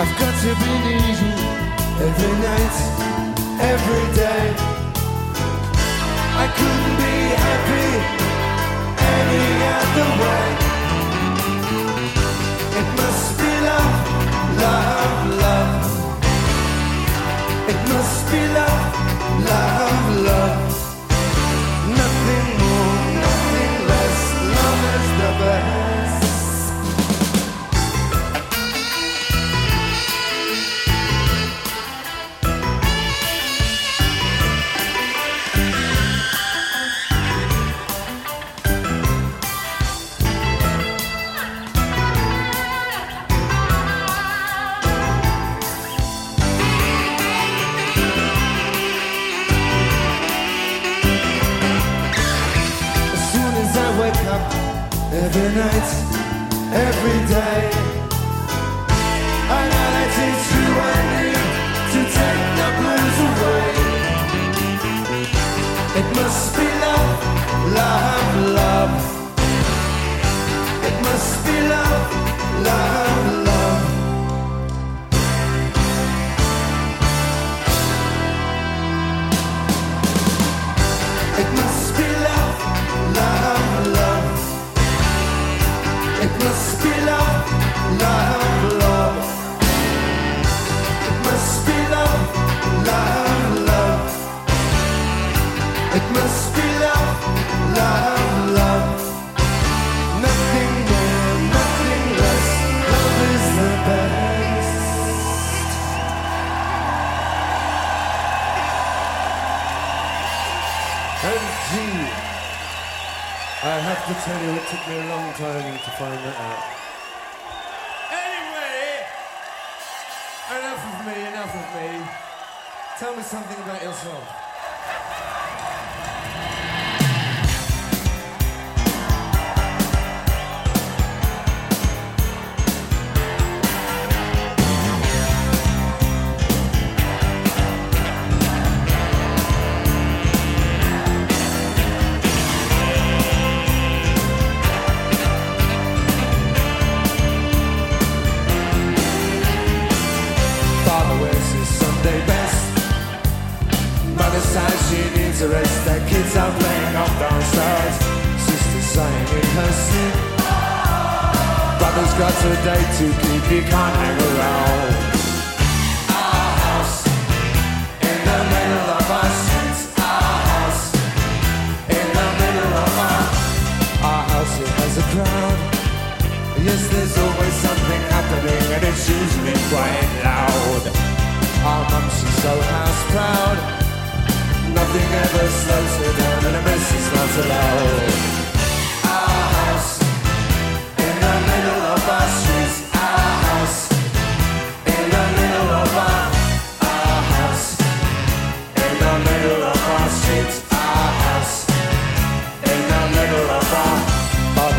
[0.00, 1.34] I've got to believe you
[2.06, 2.76] every night,
[3.72, 4.46] every day.
[6.42, 8.17] I couldn't be happy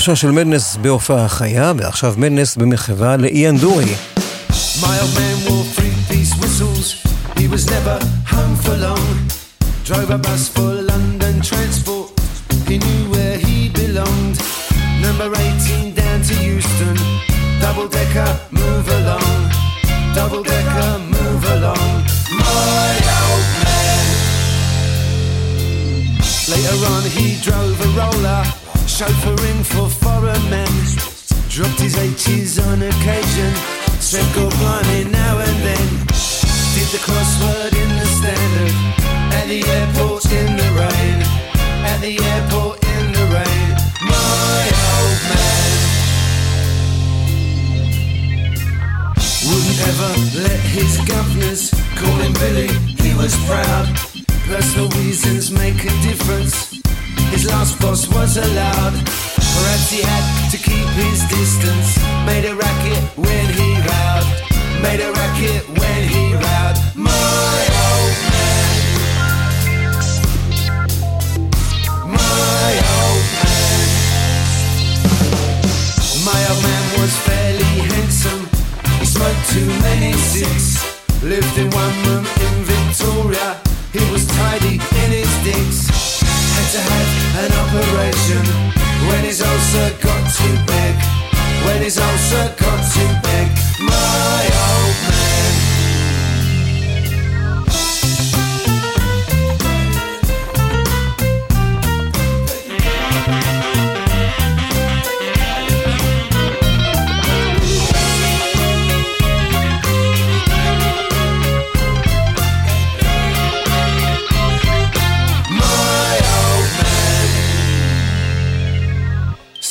[0.00, 3.94] שלושה של מדנס בהופעה חיה, ועכשיו מדנס במחווה לאיאן דורי.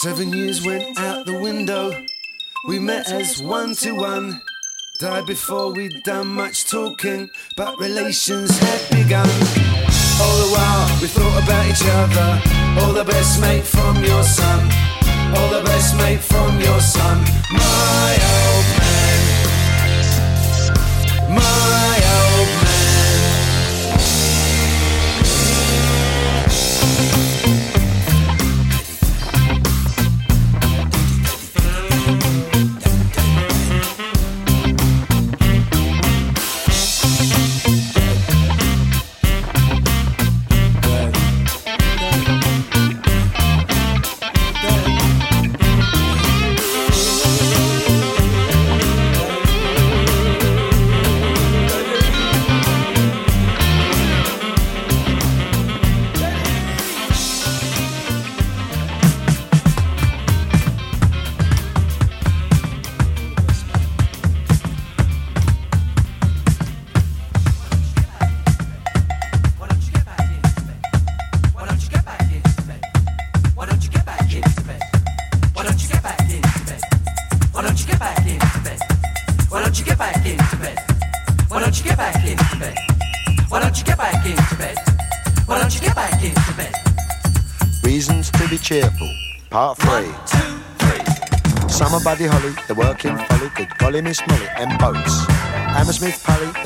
[0.01, 1.91] Seven years went out the window.
[2.69, 4.41] We met as one to one.
[4.97, 9.27] Died before we'd done much talking, but relations had begun.
[10.21, 12.41] All the while we thought about each other.
[12.79, 14.71] All the best mate from your son.
[15.35, 17.17] All the best mate from your son.
[17.51, 19.19] My old man.
[21.35, 21.78] My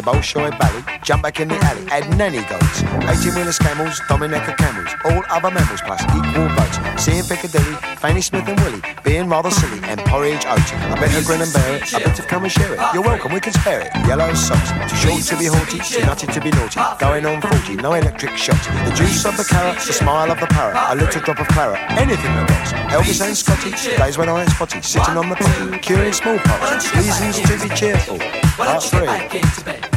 [0.04, 2.84] the Bolshoi Bally, jump back in the alley, add nanny goats.
[2.84, 6.78] 18 wheelers camels, Dominica camels, all other mammals plus equal votes.
[7.04, 10.72] Seeing Piccadilly, Fanny Smith and Willie, being rather silly, and porridge oats.
[10.74, 12.80] I bet better grin and bear it, I better come and share it.
[12.94, 13.92] You're welcome, we can spare it.
[14.08, 16.80] Yellow socks, too short to be haughty, too nutty to be naughty.
[17.00, 18.68] Going on 40, no electric shocks.
[18.68, 21.80] The juice of the carrot, the smile of the parrot, a little drop of claret,
[21.92, 22.74] anything that rocks.
[22.94, 26.96] Elvis and Scotty, days when I ain't spotty, sitting on the potty, curing smallpox.
[26.96, 28.18] Reasons to be cheerful.
[28.58, 29.93] Part three.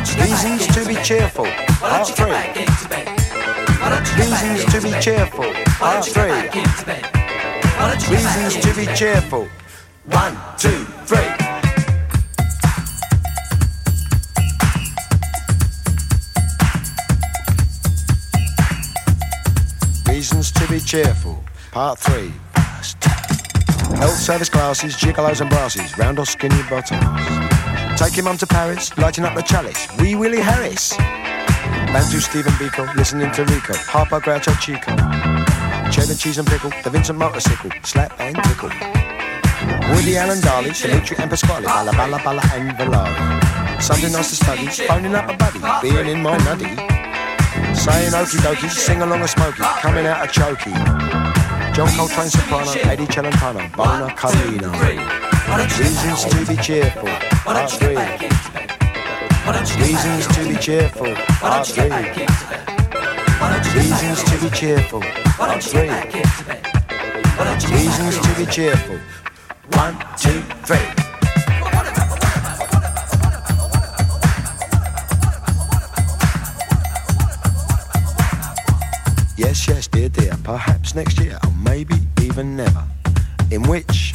[0.00, 1.44] Reasons to be cheerful.
[1.44, 2.32] Part three.
[4.16, 5.52] Reasons to be cheerful.
[5.78, 6.32] Part three.
[8.08, 9.46] Reasons to be cheerful.
[10.06, 11.18] One, two, three.
[20.10, 21.44] Reasons to be cheerful.
[21.72, 22.32] Part three.
[23.98, 27.49] Health service classes, gigolos and brasses, round or skinny bottoms.
[28.00, 29.86] Taking mum to Paris, lighting up the chalice.
[29.98, 30.96] Wee Willie Harris.
[31.92, 33.74] Bantu Stephen Biko, listening to Rico.
[33.74, 34.96] Harper Groucho Chico.
[35.92, 37.70] Cheddar cheese and pickle, the Vincent motorcycle.
[37.82, 38.70] Slap and tickle.
[39.92, 41.66] Woody Allen Darley, Dimitri and Pasquale.
[41.66, 43.82] Balla Balla Balla and Valari.
[43.82, 45.60] Something nice to study, phoning up a buddy.
[45.82, 46.74] Being in my nutty.
[47.76, 49.62] Saying okie dokie, sing along a smoky.
[49.82, 50.72] Coming out a chokey.
[51.74, 55.29] John Coltrane soprano, Eddie Celentano, Bona Carino.
[55.50, 57.08] Reasons to be cheerful,
[57.44, 57.96] part three.
[59.82, 61.90] Reasons to be cheerful, part three.
[63.74, 65.90] Reasons to be cheerful, part three.
[67.74, 68.98] Reasons to be cheerful.
[69.72, 70.78] One, two, three.
[79.36, 80.36] Yes, yes, dear, dear.
[80.44, 82.84] Perhaps next year, or maybe even never.
[83.50, 84.12] In which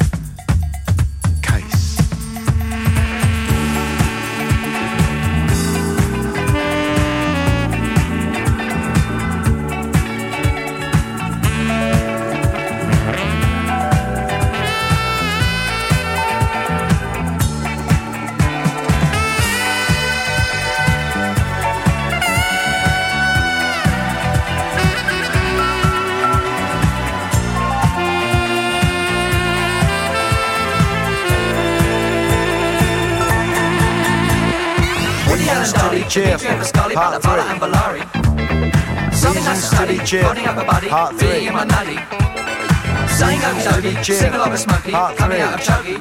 [36.16, 37.20] Part
[43.44, 46.00] i'm doggy, single of a smoky, coming out of chuggy.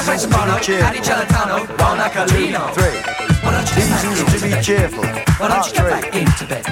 [0.00, 2.72] Face Addy Gelatano, Ron Acalino.
[3.44, 5.04] Why don't you get Reasons to be cheerful.
[5.04, 5.90] Why don't you get three.
[5.90, 6.64] back into bed?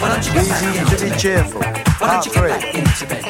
[0.00, 1.18] Why don't you get back into bed?
[1.18, 1.60] cheerful.
[1.60, 3.24] Why don't you get back into bed?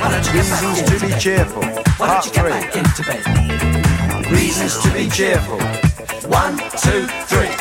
[0.00, 1.62] Why don't you get back into to be cheerful.
[1.98, 4.32] Why don't you get back into bed?
[4.32, 5.73] Reasons to be cheerful.
[6.34, 7.53] One, two, three.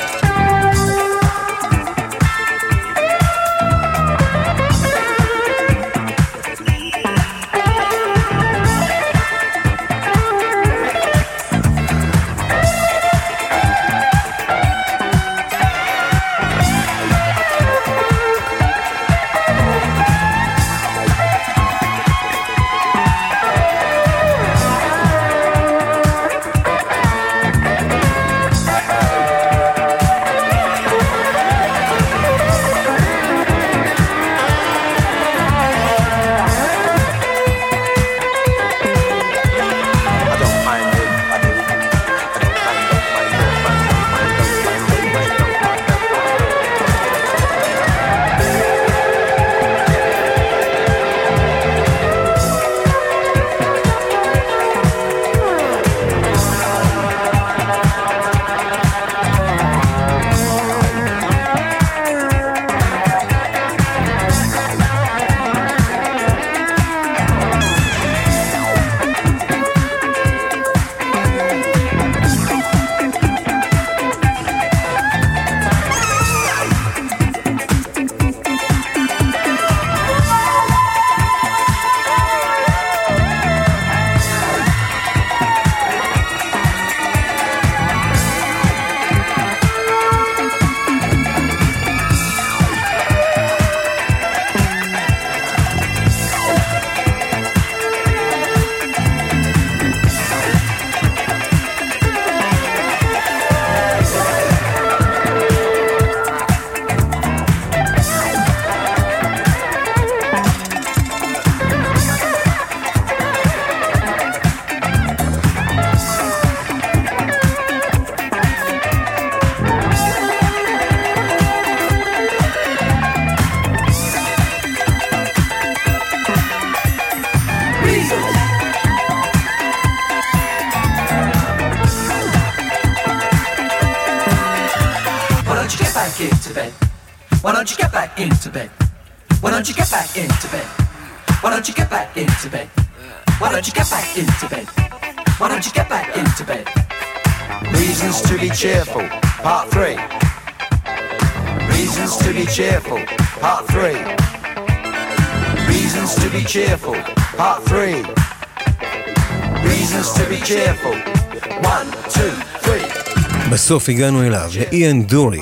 [163.64, 165.41] בסוף הגענו אליו, לאיאן דורי,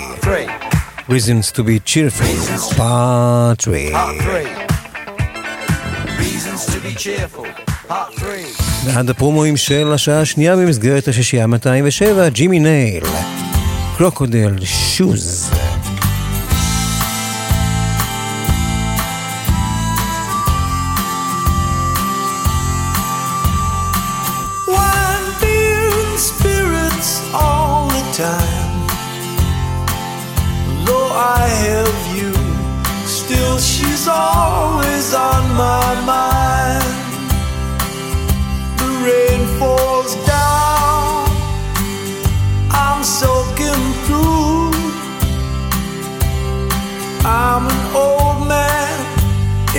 [1.09, 3.91] Reasons to be cheerful, part 3.
[3.91, 4.47] part three.
[6.19, 7.45] Reasons to be cheerful,
[7.89, 8.63] part three.
[8.85, 13.03] ועד הפרומואים של השעה השנייה במסגרת השישייה 207, ג'ימי נייל,
[13.97, 15.51] קרוקודל שוז.
[34.11, 36.93] Always on my mind.
[38.79, 41.29] The rain falls down,
[42.71, 44.71] I'm soaking through.
[47.23, 48.97] I'm an old man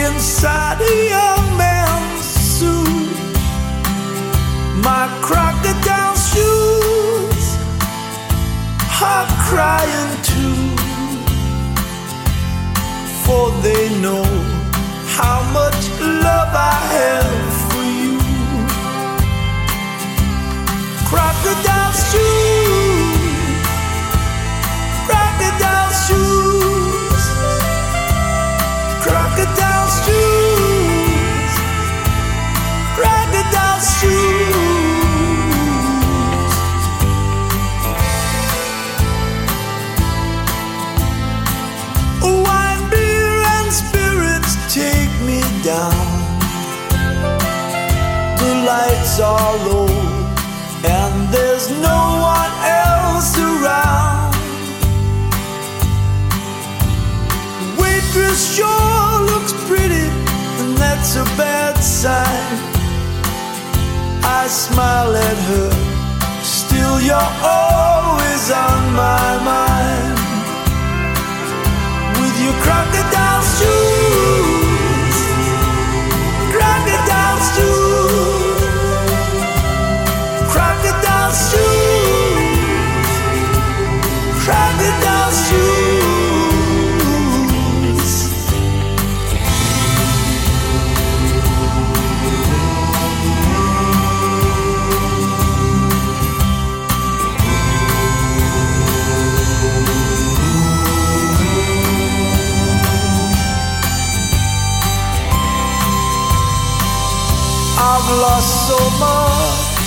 [0.06, 2.24] inside a young man's
[2.56, 3.16] suit.
[4.88, 7.46] My crocodile shoes
[9.10, 10.01] are crying
[13.32, 14.24] for they know
[15.18, 15.80] how much
[16.26, 18.16] love I have for you.
[21.08, 22.61] Crocodile shoes,
[49.20, 49.88] are low,
[50.84, 52.00] and there's no
[52.34, 54.34] one else around.
[57.78, 60.08] Waitress sure looks pretty,
[60.60, 62.58] and that's a bad sign.
[64.24, 65.70] I smile at her,
[66.42, 70.18] still you're always on my mind
[72.18, 73.21] with your crocodile
[108.20, 109.82] lost so much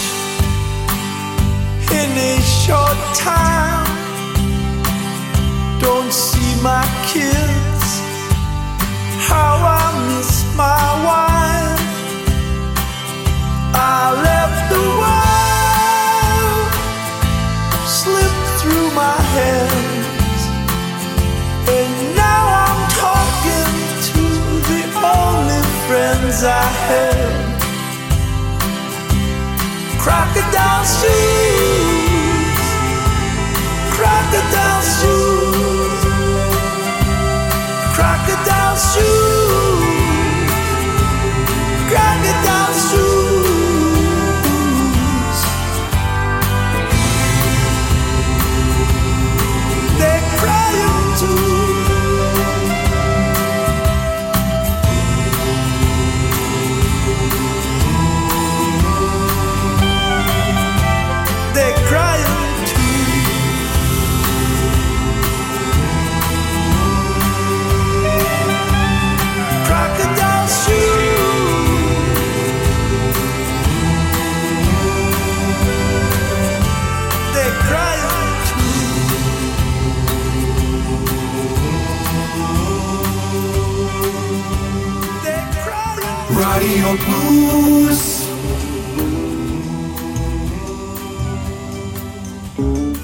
[1.91, 3.74] in a short time.
[5.85, 7.85] Don't see my kids,
[9.29, 11.83] how I miss my wife.
[13.73, 16.69] I left the world
[17.87, 20.41] slip through my hands,
[21.77, 23.71] and now I'm talking
[24.09, 24.23] to
[24.71, 24.83] the
[25.19, 27.45] only friends I have.
[30.05, 32.61] crocodile shoes,
[33.97, 35.44] crocodile shoes,
[38.25, 39.85] crocodile shoes,
[41.89, 43.14] crocodile shoes.
[86.65, 88.01] Radio Plus.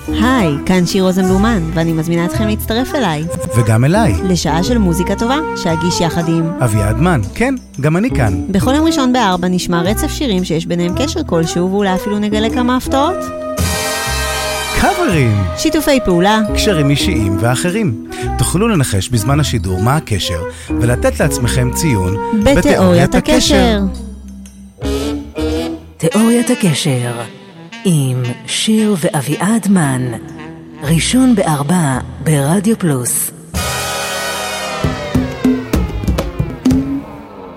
[0.07, 3.23] היי, כאן שיר רוזנבלומן, ואני מזמינה אתכם להצטרף אליי.
[3.57, 4.13] וגם אליי.
[4.23, 6.51] לשעה של מוזיקה טובה, שאגיש יחד עם...
[6.63, 8.41] אביעד מן, כן, גם אני כאן.
[8.49, 12.77] בכל יום ראשון בארבע נשמע רצף שירים שיש ביניהם קשר כלשהו, ואולי אפילו נגלה כמה
[12.77, 13.40] הפתעות.
[14.81, 15.37] קאברים!
[15.57, 16.41] שיתופי פעולה.
[16.55, 18.07] קשרים אישיים ואחרים.
[18.37, 23.79] תוכלו לנחש בזמן השידור מה הקשר, ולתת לעצמכם ציון בתיאוריית הקשר.
[25.97, 27.21] תיאוריית הקשר
[27.85, 30.11] עם שיר ואביעד מן
[30.83, 33.31] ראשון בארבע ברדיו פלוס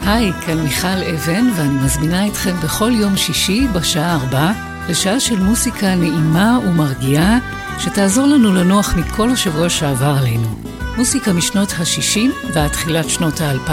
[0.00, 5.94] היי, כאן מיכל אבן, ואני מזמינה אתכם בכל יום שישי בשעה ארבע לשעה של מוסיקה
[5.94, 7.38] נעימה ומרגיעה
[7.78, 10.48] שתעזור לנו לנוח מכל השבוע שעבר עלינו.
[10.96, 13.70] מוסיקה משנות ה-60 ועד תחילת שנות ה-2000,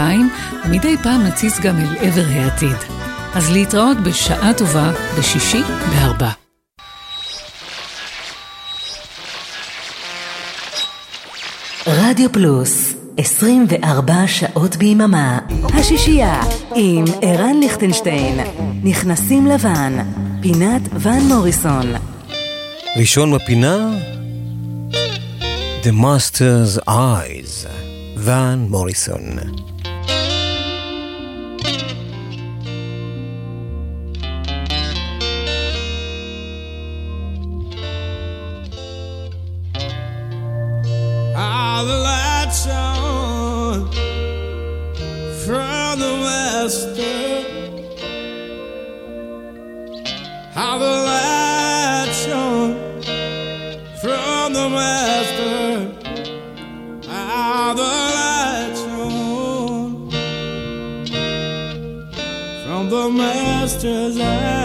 [0.64, 2.76] ומדי פעם נציץ גם אל עבר העתיד.
[3.34, 6.30] אז להתראות בשעה טובה בשישי בארבע.
[11.86, 15.38] רדיו פלוס 24 שעות ביממה.
[15.78, 16.42] השישייה
[16.74, 18.40] עם ערן ליכטנשטיין.
[18.82, 19.92] נכנסים לבן
[20.40, 21.86] פינת ון מוריסון.
[22.96, 23.90] ראשון בפינה
[25.82, 27.68] The Master's Eyes,
[28.16, 29.38] ון מוריסון.
[63.82, 64.61] just as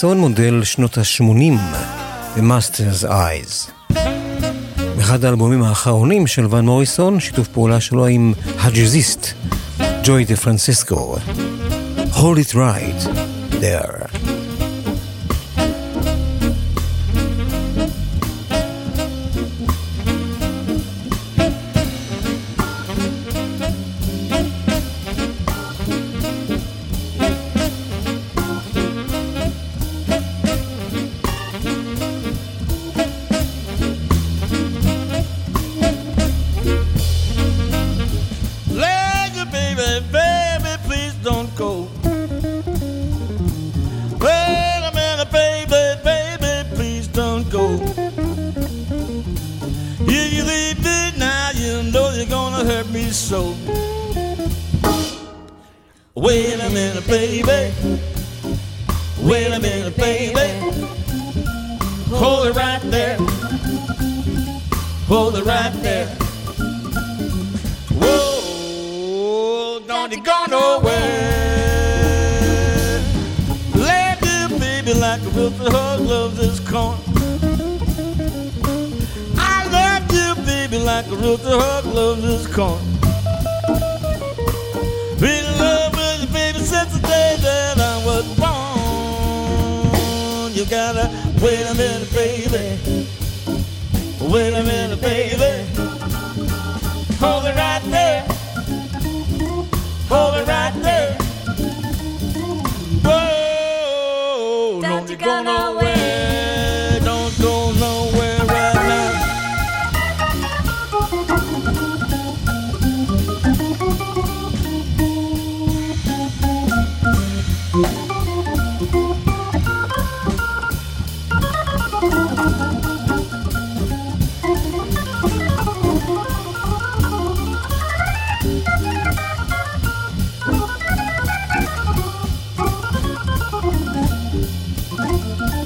[0.00, 1.76] סול מודל שנות ה-80
[2.36, 3.92] The Master's Eyes.
[5.00, 9.26] אחד האלבומים האחרונים של ון מוריסון, שיתוף פעולה שלו עם הג'זיסט,
[10.04, 11.16] ג'וי דה פרנסיסקו.
[12.12, 13.08] Hold it right
[13.60, 14.09] there.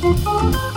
[0.05, 0.73] Música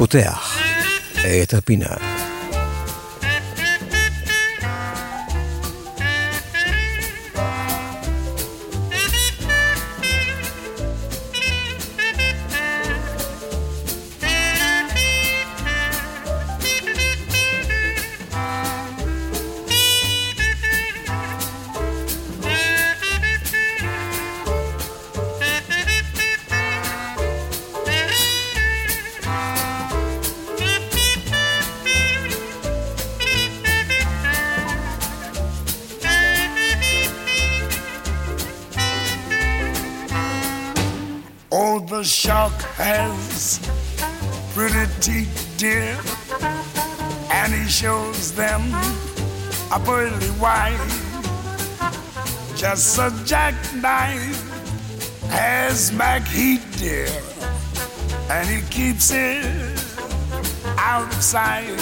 [0.00, 0.58] פותח
[1.42, 2.29] את הפינה.
[53.00, 54.42] A jackknife
[55.30, 57.08] has Mac Heat, dear,
[58.28, 59.42] and he keeps it
[60.76, 61.80] out of sight.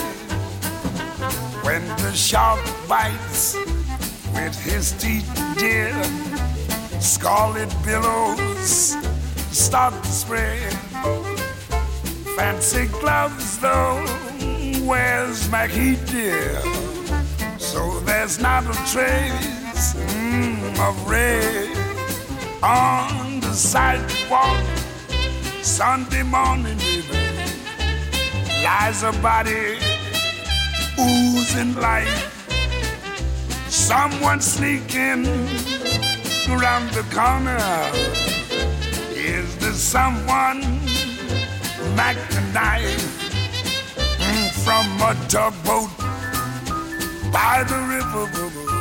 [1.64, 3.56] When the shark bites
[4.32, 5.28] with his teeth,
[5.58, 5.92] dear,
[7.00, 8.94] scarlet billows
[9.50, 10.72] start to spread.
[12.36, 14.04] Fancy gloves, though,
[14.86, 16.60] wears Mackie dear.
[17.58, 19.57] So there's not a trace
[20.80, 21.68] of red
[22.62, 24.64] on the sidewalk.
[25.62, 27.18] Sunday morning, baby,
[28.62, 29.76] lies a body
[30.98, 32.34] oozing life.
[33.68, 35.26] Someone sneaking
[36.48, 37.58] around the corner.
[39.14, 40.60] Is there someone
[41.96, 43.18] Mac the knife
[44.64, 45.90] from a tugboat
[47.32, 48.77] by the river?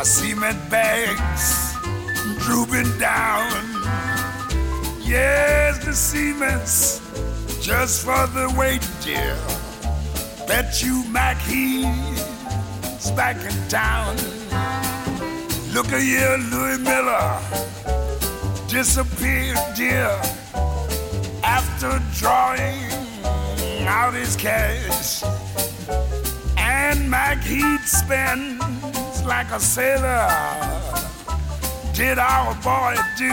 [0.00, 1.74] A cement bags
[2.38, 3.50] drooping down.
[4.98, 7.02] Yes, the cement's
[7.60, 9.36] just for the weight, dear.
[10.48, 14.16] Bet you Mac he's back in town.
[15.74, 17.38] Look at here, Louis Miller
[18.68, 20.18] disappeared, dear,
[21.44, 22.90] after drawing
[23.86, 25.22] out his cash.
[26.56, 27.82] And Mac Heat
[29.20, 30.28] spends like a sailor.
[31.94, 33.32] Did our boy do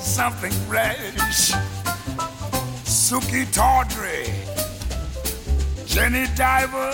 [0.00, 1.52] something rash?
[2.84, 4.26] Suki Tawdry,
[5.86, 6.92] Jenny Diver,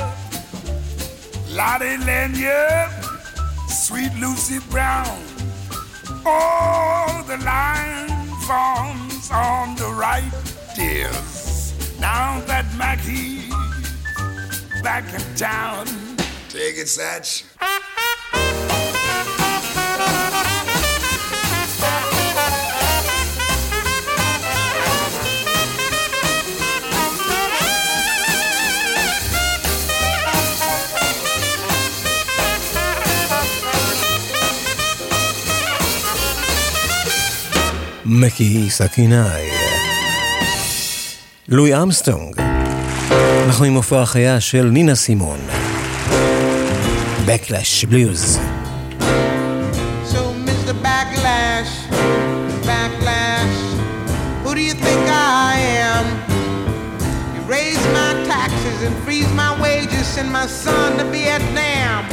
[1.51, 2.91] Lottie Lanyard,
[3.69, 5.19] Sweet Lucy Brown.
[6.27, 8.09] Oh, the line
[8.47, 10.31] forms on the right,
[10.75, 11.73] dears.
[12.01, 13.49] Now that Mackie's
[14.83, 16.10] back in town.
[16.53, 17.45] Take it, Satch.
[38.05, 39.51] מקי סכינאי.
[41.49, 42.41] לואי אמסטרונג.
[43.47, 45.60] אנחנו עם מופע החיה של נינה סימון.
[47.31, 48.35] Backlash Blues.
[50.11, 50.75] So, Mr.
[50.83, 51.71] Backlash,
[52.67, 53.59] Backlash,
[54.43, 56.07] who do you think I am?
[57.37, 62.05] You raise my taxes and freeze my wages, send my son to Vietnam.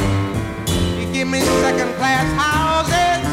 [0.99, 3.25] You give me second class houses,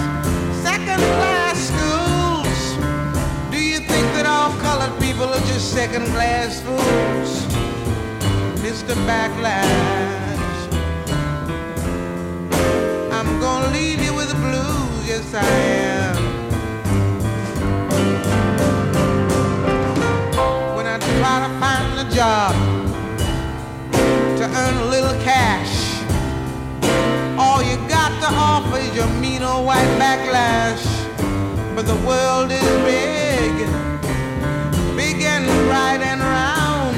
[0.62, 2.60] second class schools.
[3.52, 7.44] Do you think that all colored people are just second class fools?
[8.64, 8.94] Mr.
[9.04, 10.33] Backlash.
[15.14, 15.46] yes I
[15.92, 16.16] am.
[20.74, 22.52] When I try to find a job
[24.38, 25.74] to earn a little cash,
[27.38, 30.84] all you got to offer is your mean old white backlash.
[31.76, 33.52] But the world is big,
[34.96, 36.96] big and bright and round,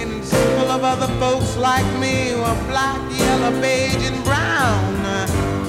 [0.00, 4.95] and it's full of other folks like me who are black, yellow, beige, and brown.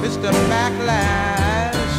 [0.08, 0.32] Mr.
[0.50, 1.98] Backlash.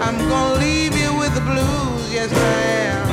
[0.00, 3.09] I'm gonna leave you with the blues, yes I am.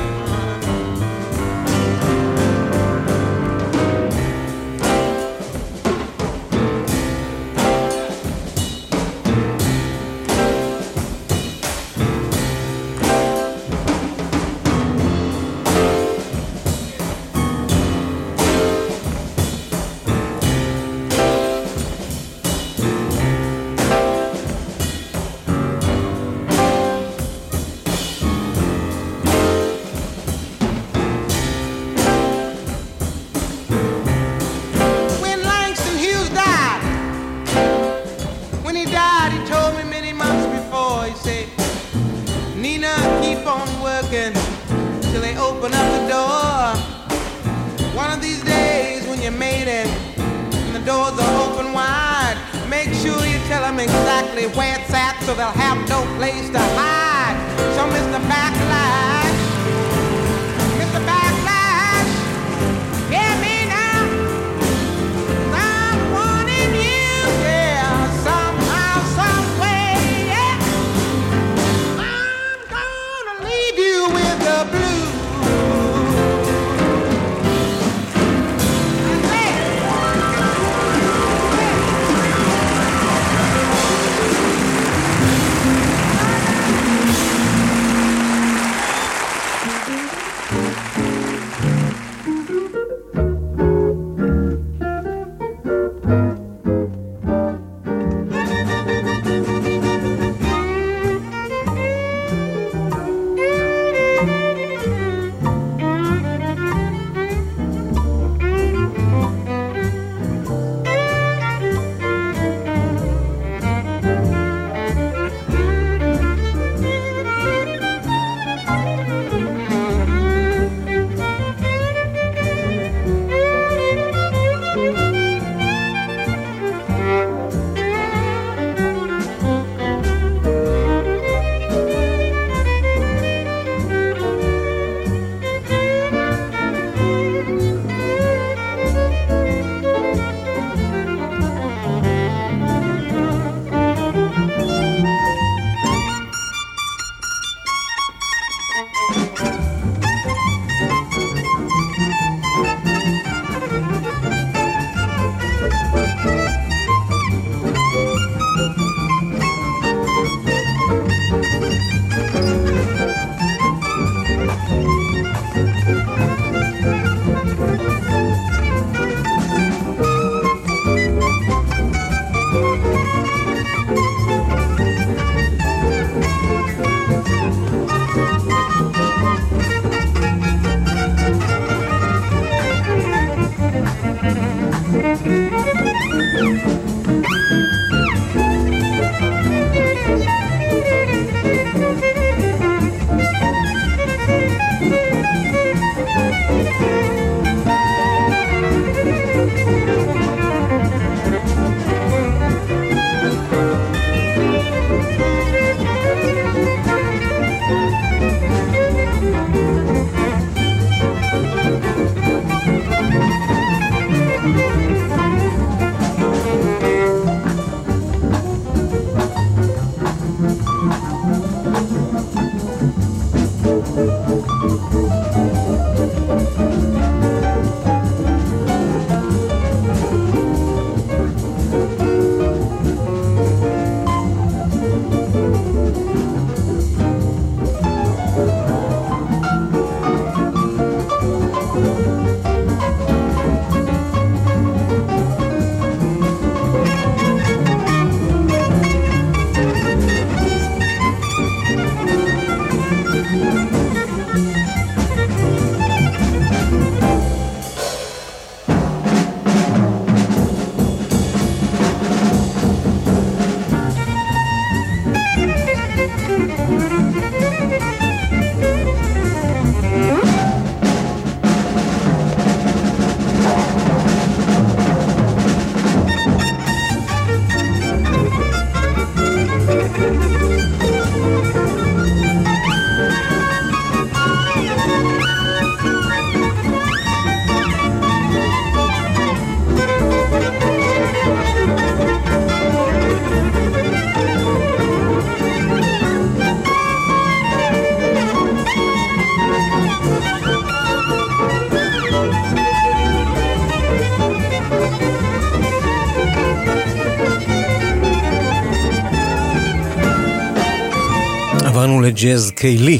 [312.07, 312.99] לג'אז קיילי,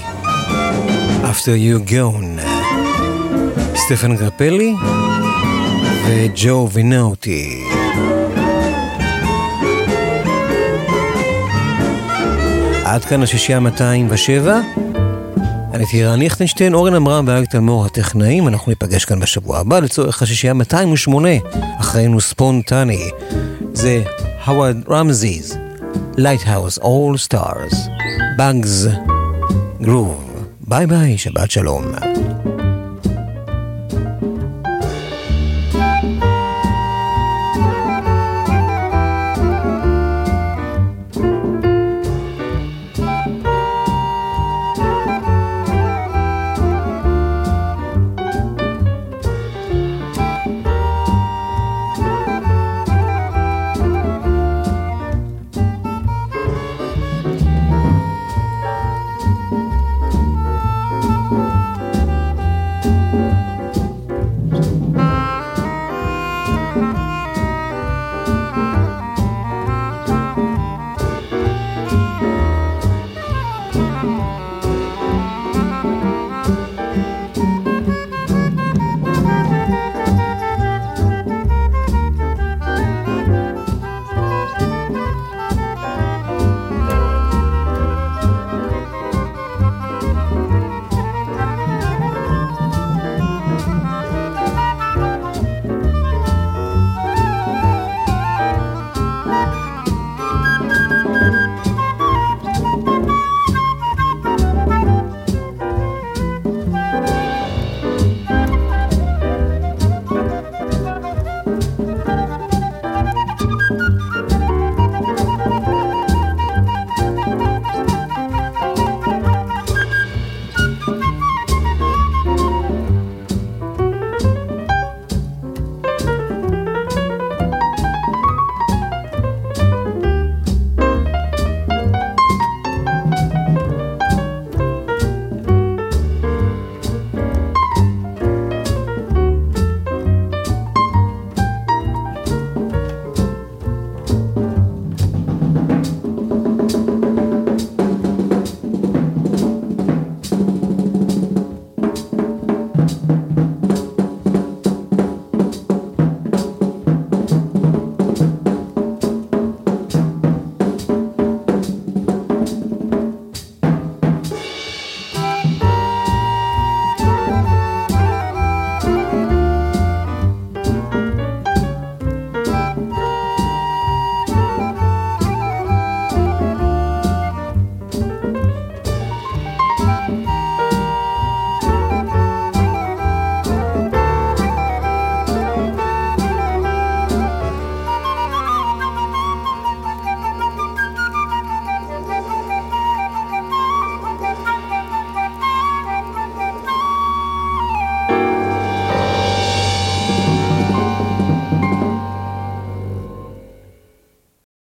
[1.24, 2.42] After You Gone,
[3.76, 4.74] סטפן גרפלי
[6.06, 7.64] וג'ו וינאוטי.
[12.86, 14.62] עד כאן השישייה 207.
[15.74, 20.54] אני טירן ליכטנשטיין, אורן עמרם ואריק תלמור הטכנאים, אנחנו ניפגש כאן בשבוע הבא לצורך השישייה
[20.54, 21.30] 208,
[21.80, 23.10] אחרינו ספונטני.
[23.74, 24.04] זה
[24.46, 25.58] הווארד רמזיז,
[26.18, 27.97] Lighthouse All Stars,
[28.38, 28.88] Bugs,
[29.82, 30.28] Groove.
[30.68, 31.84] ביי ביי, שבת שלום.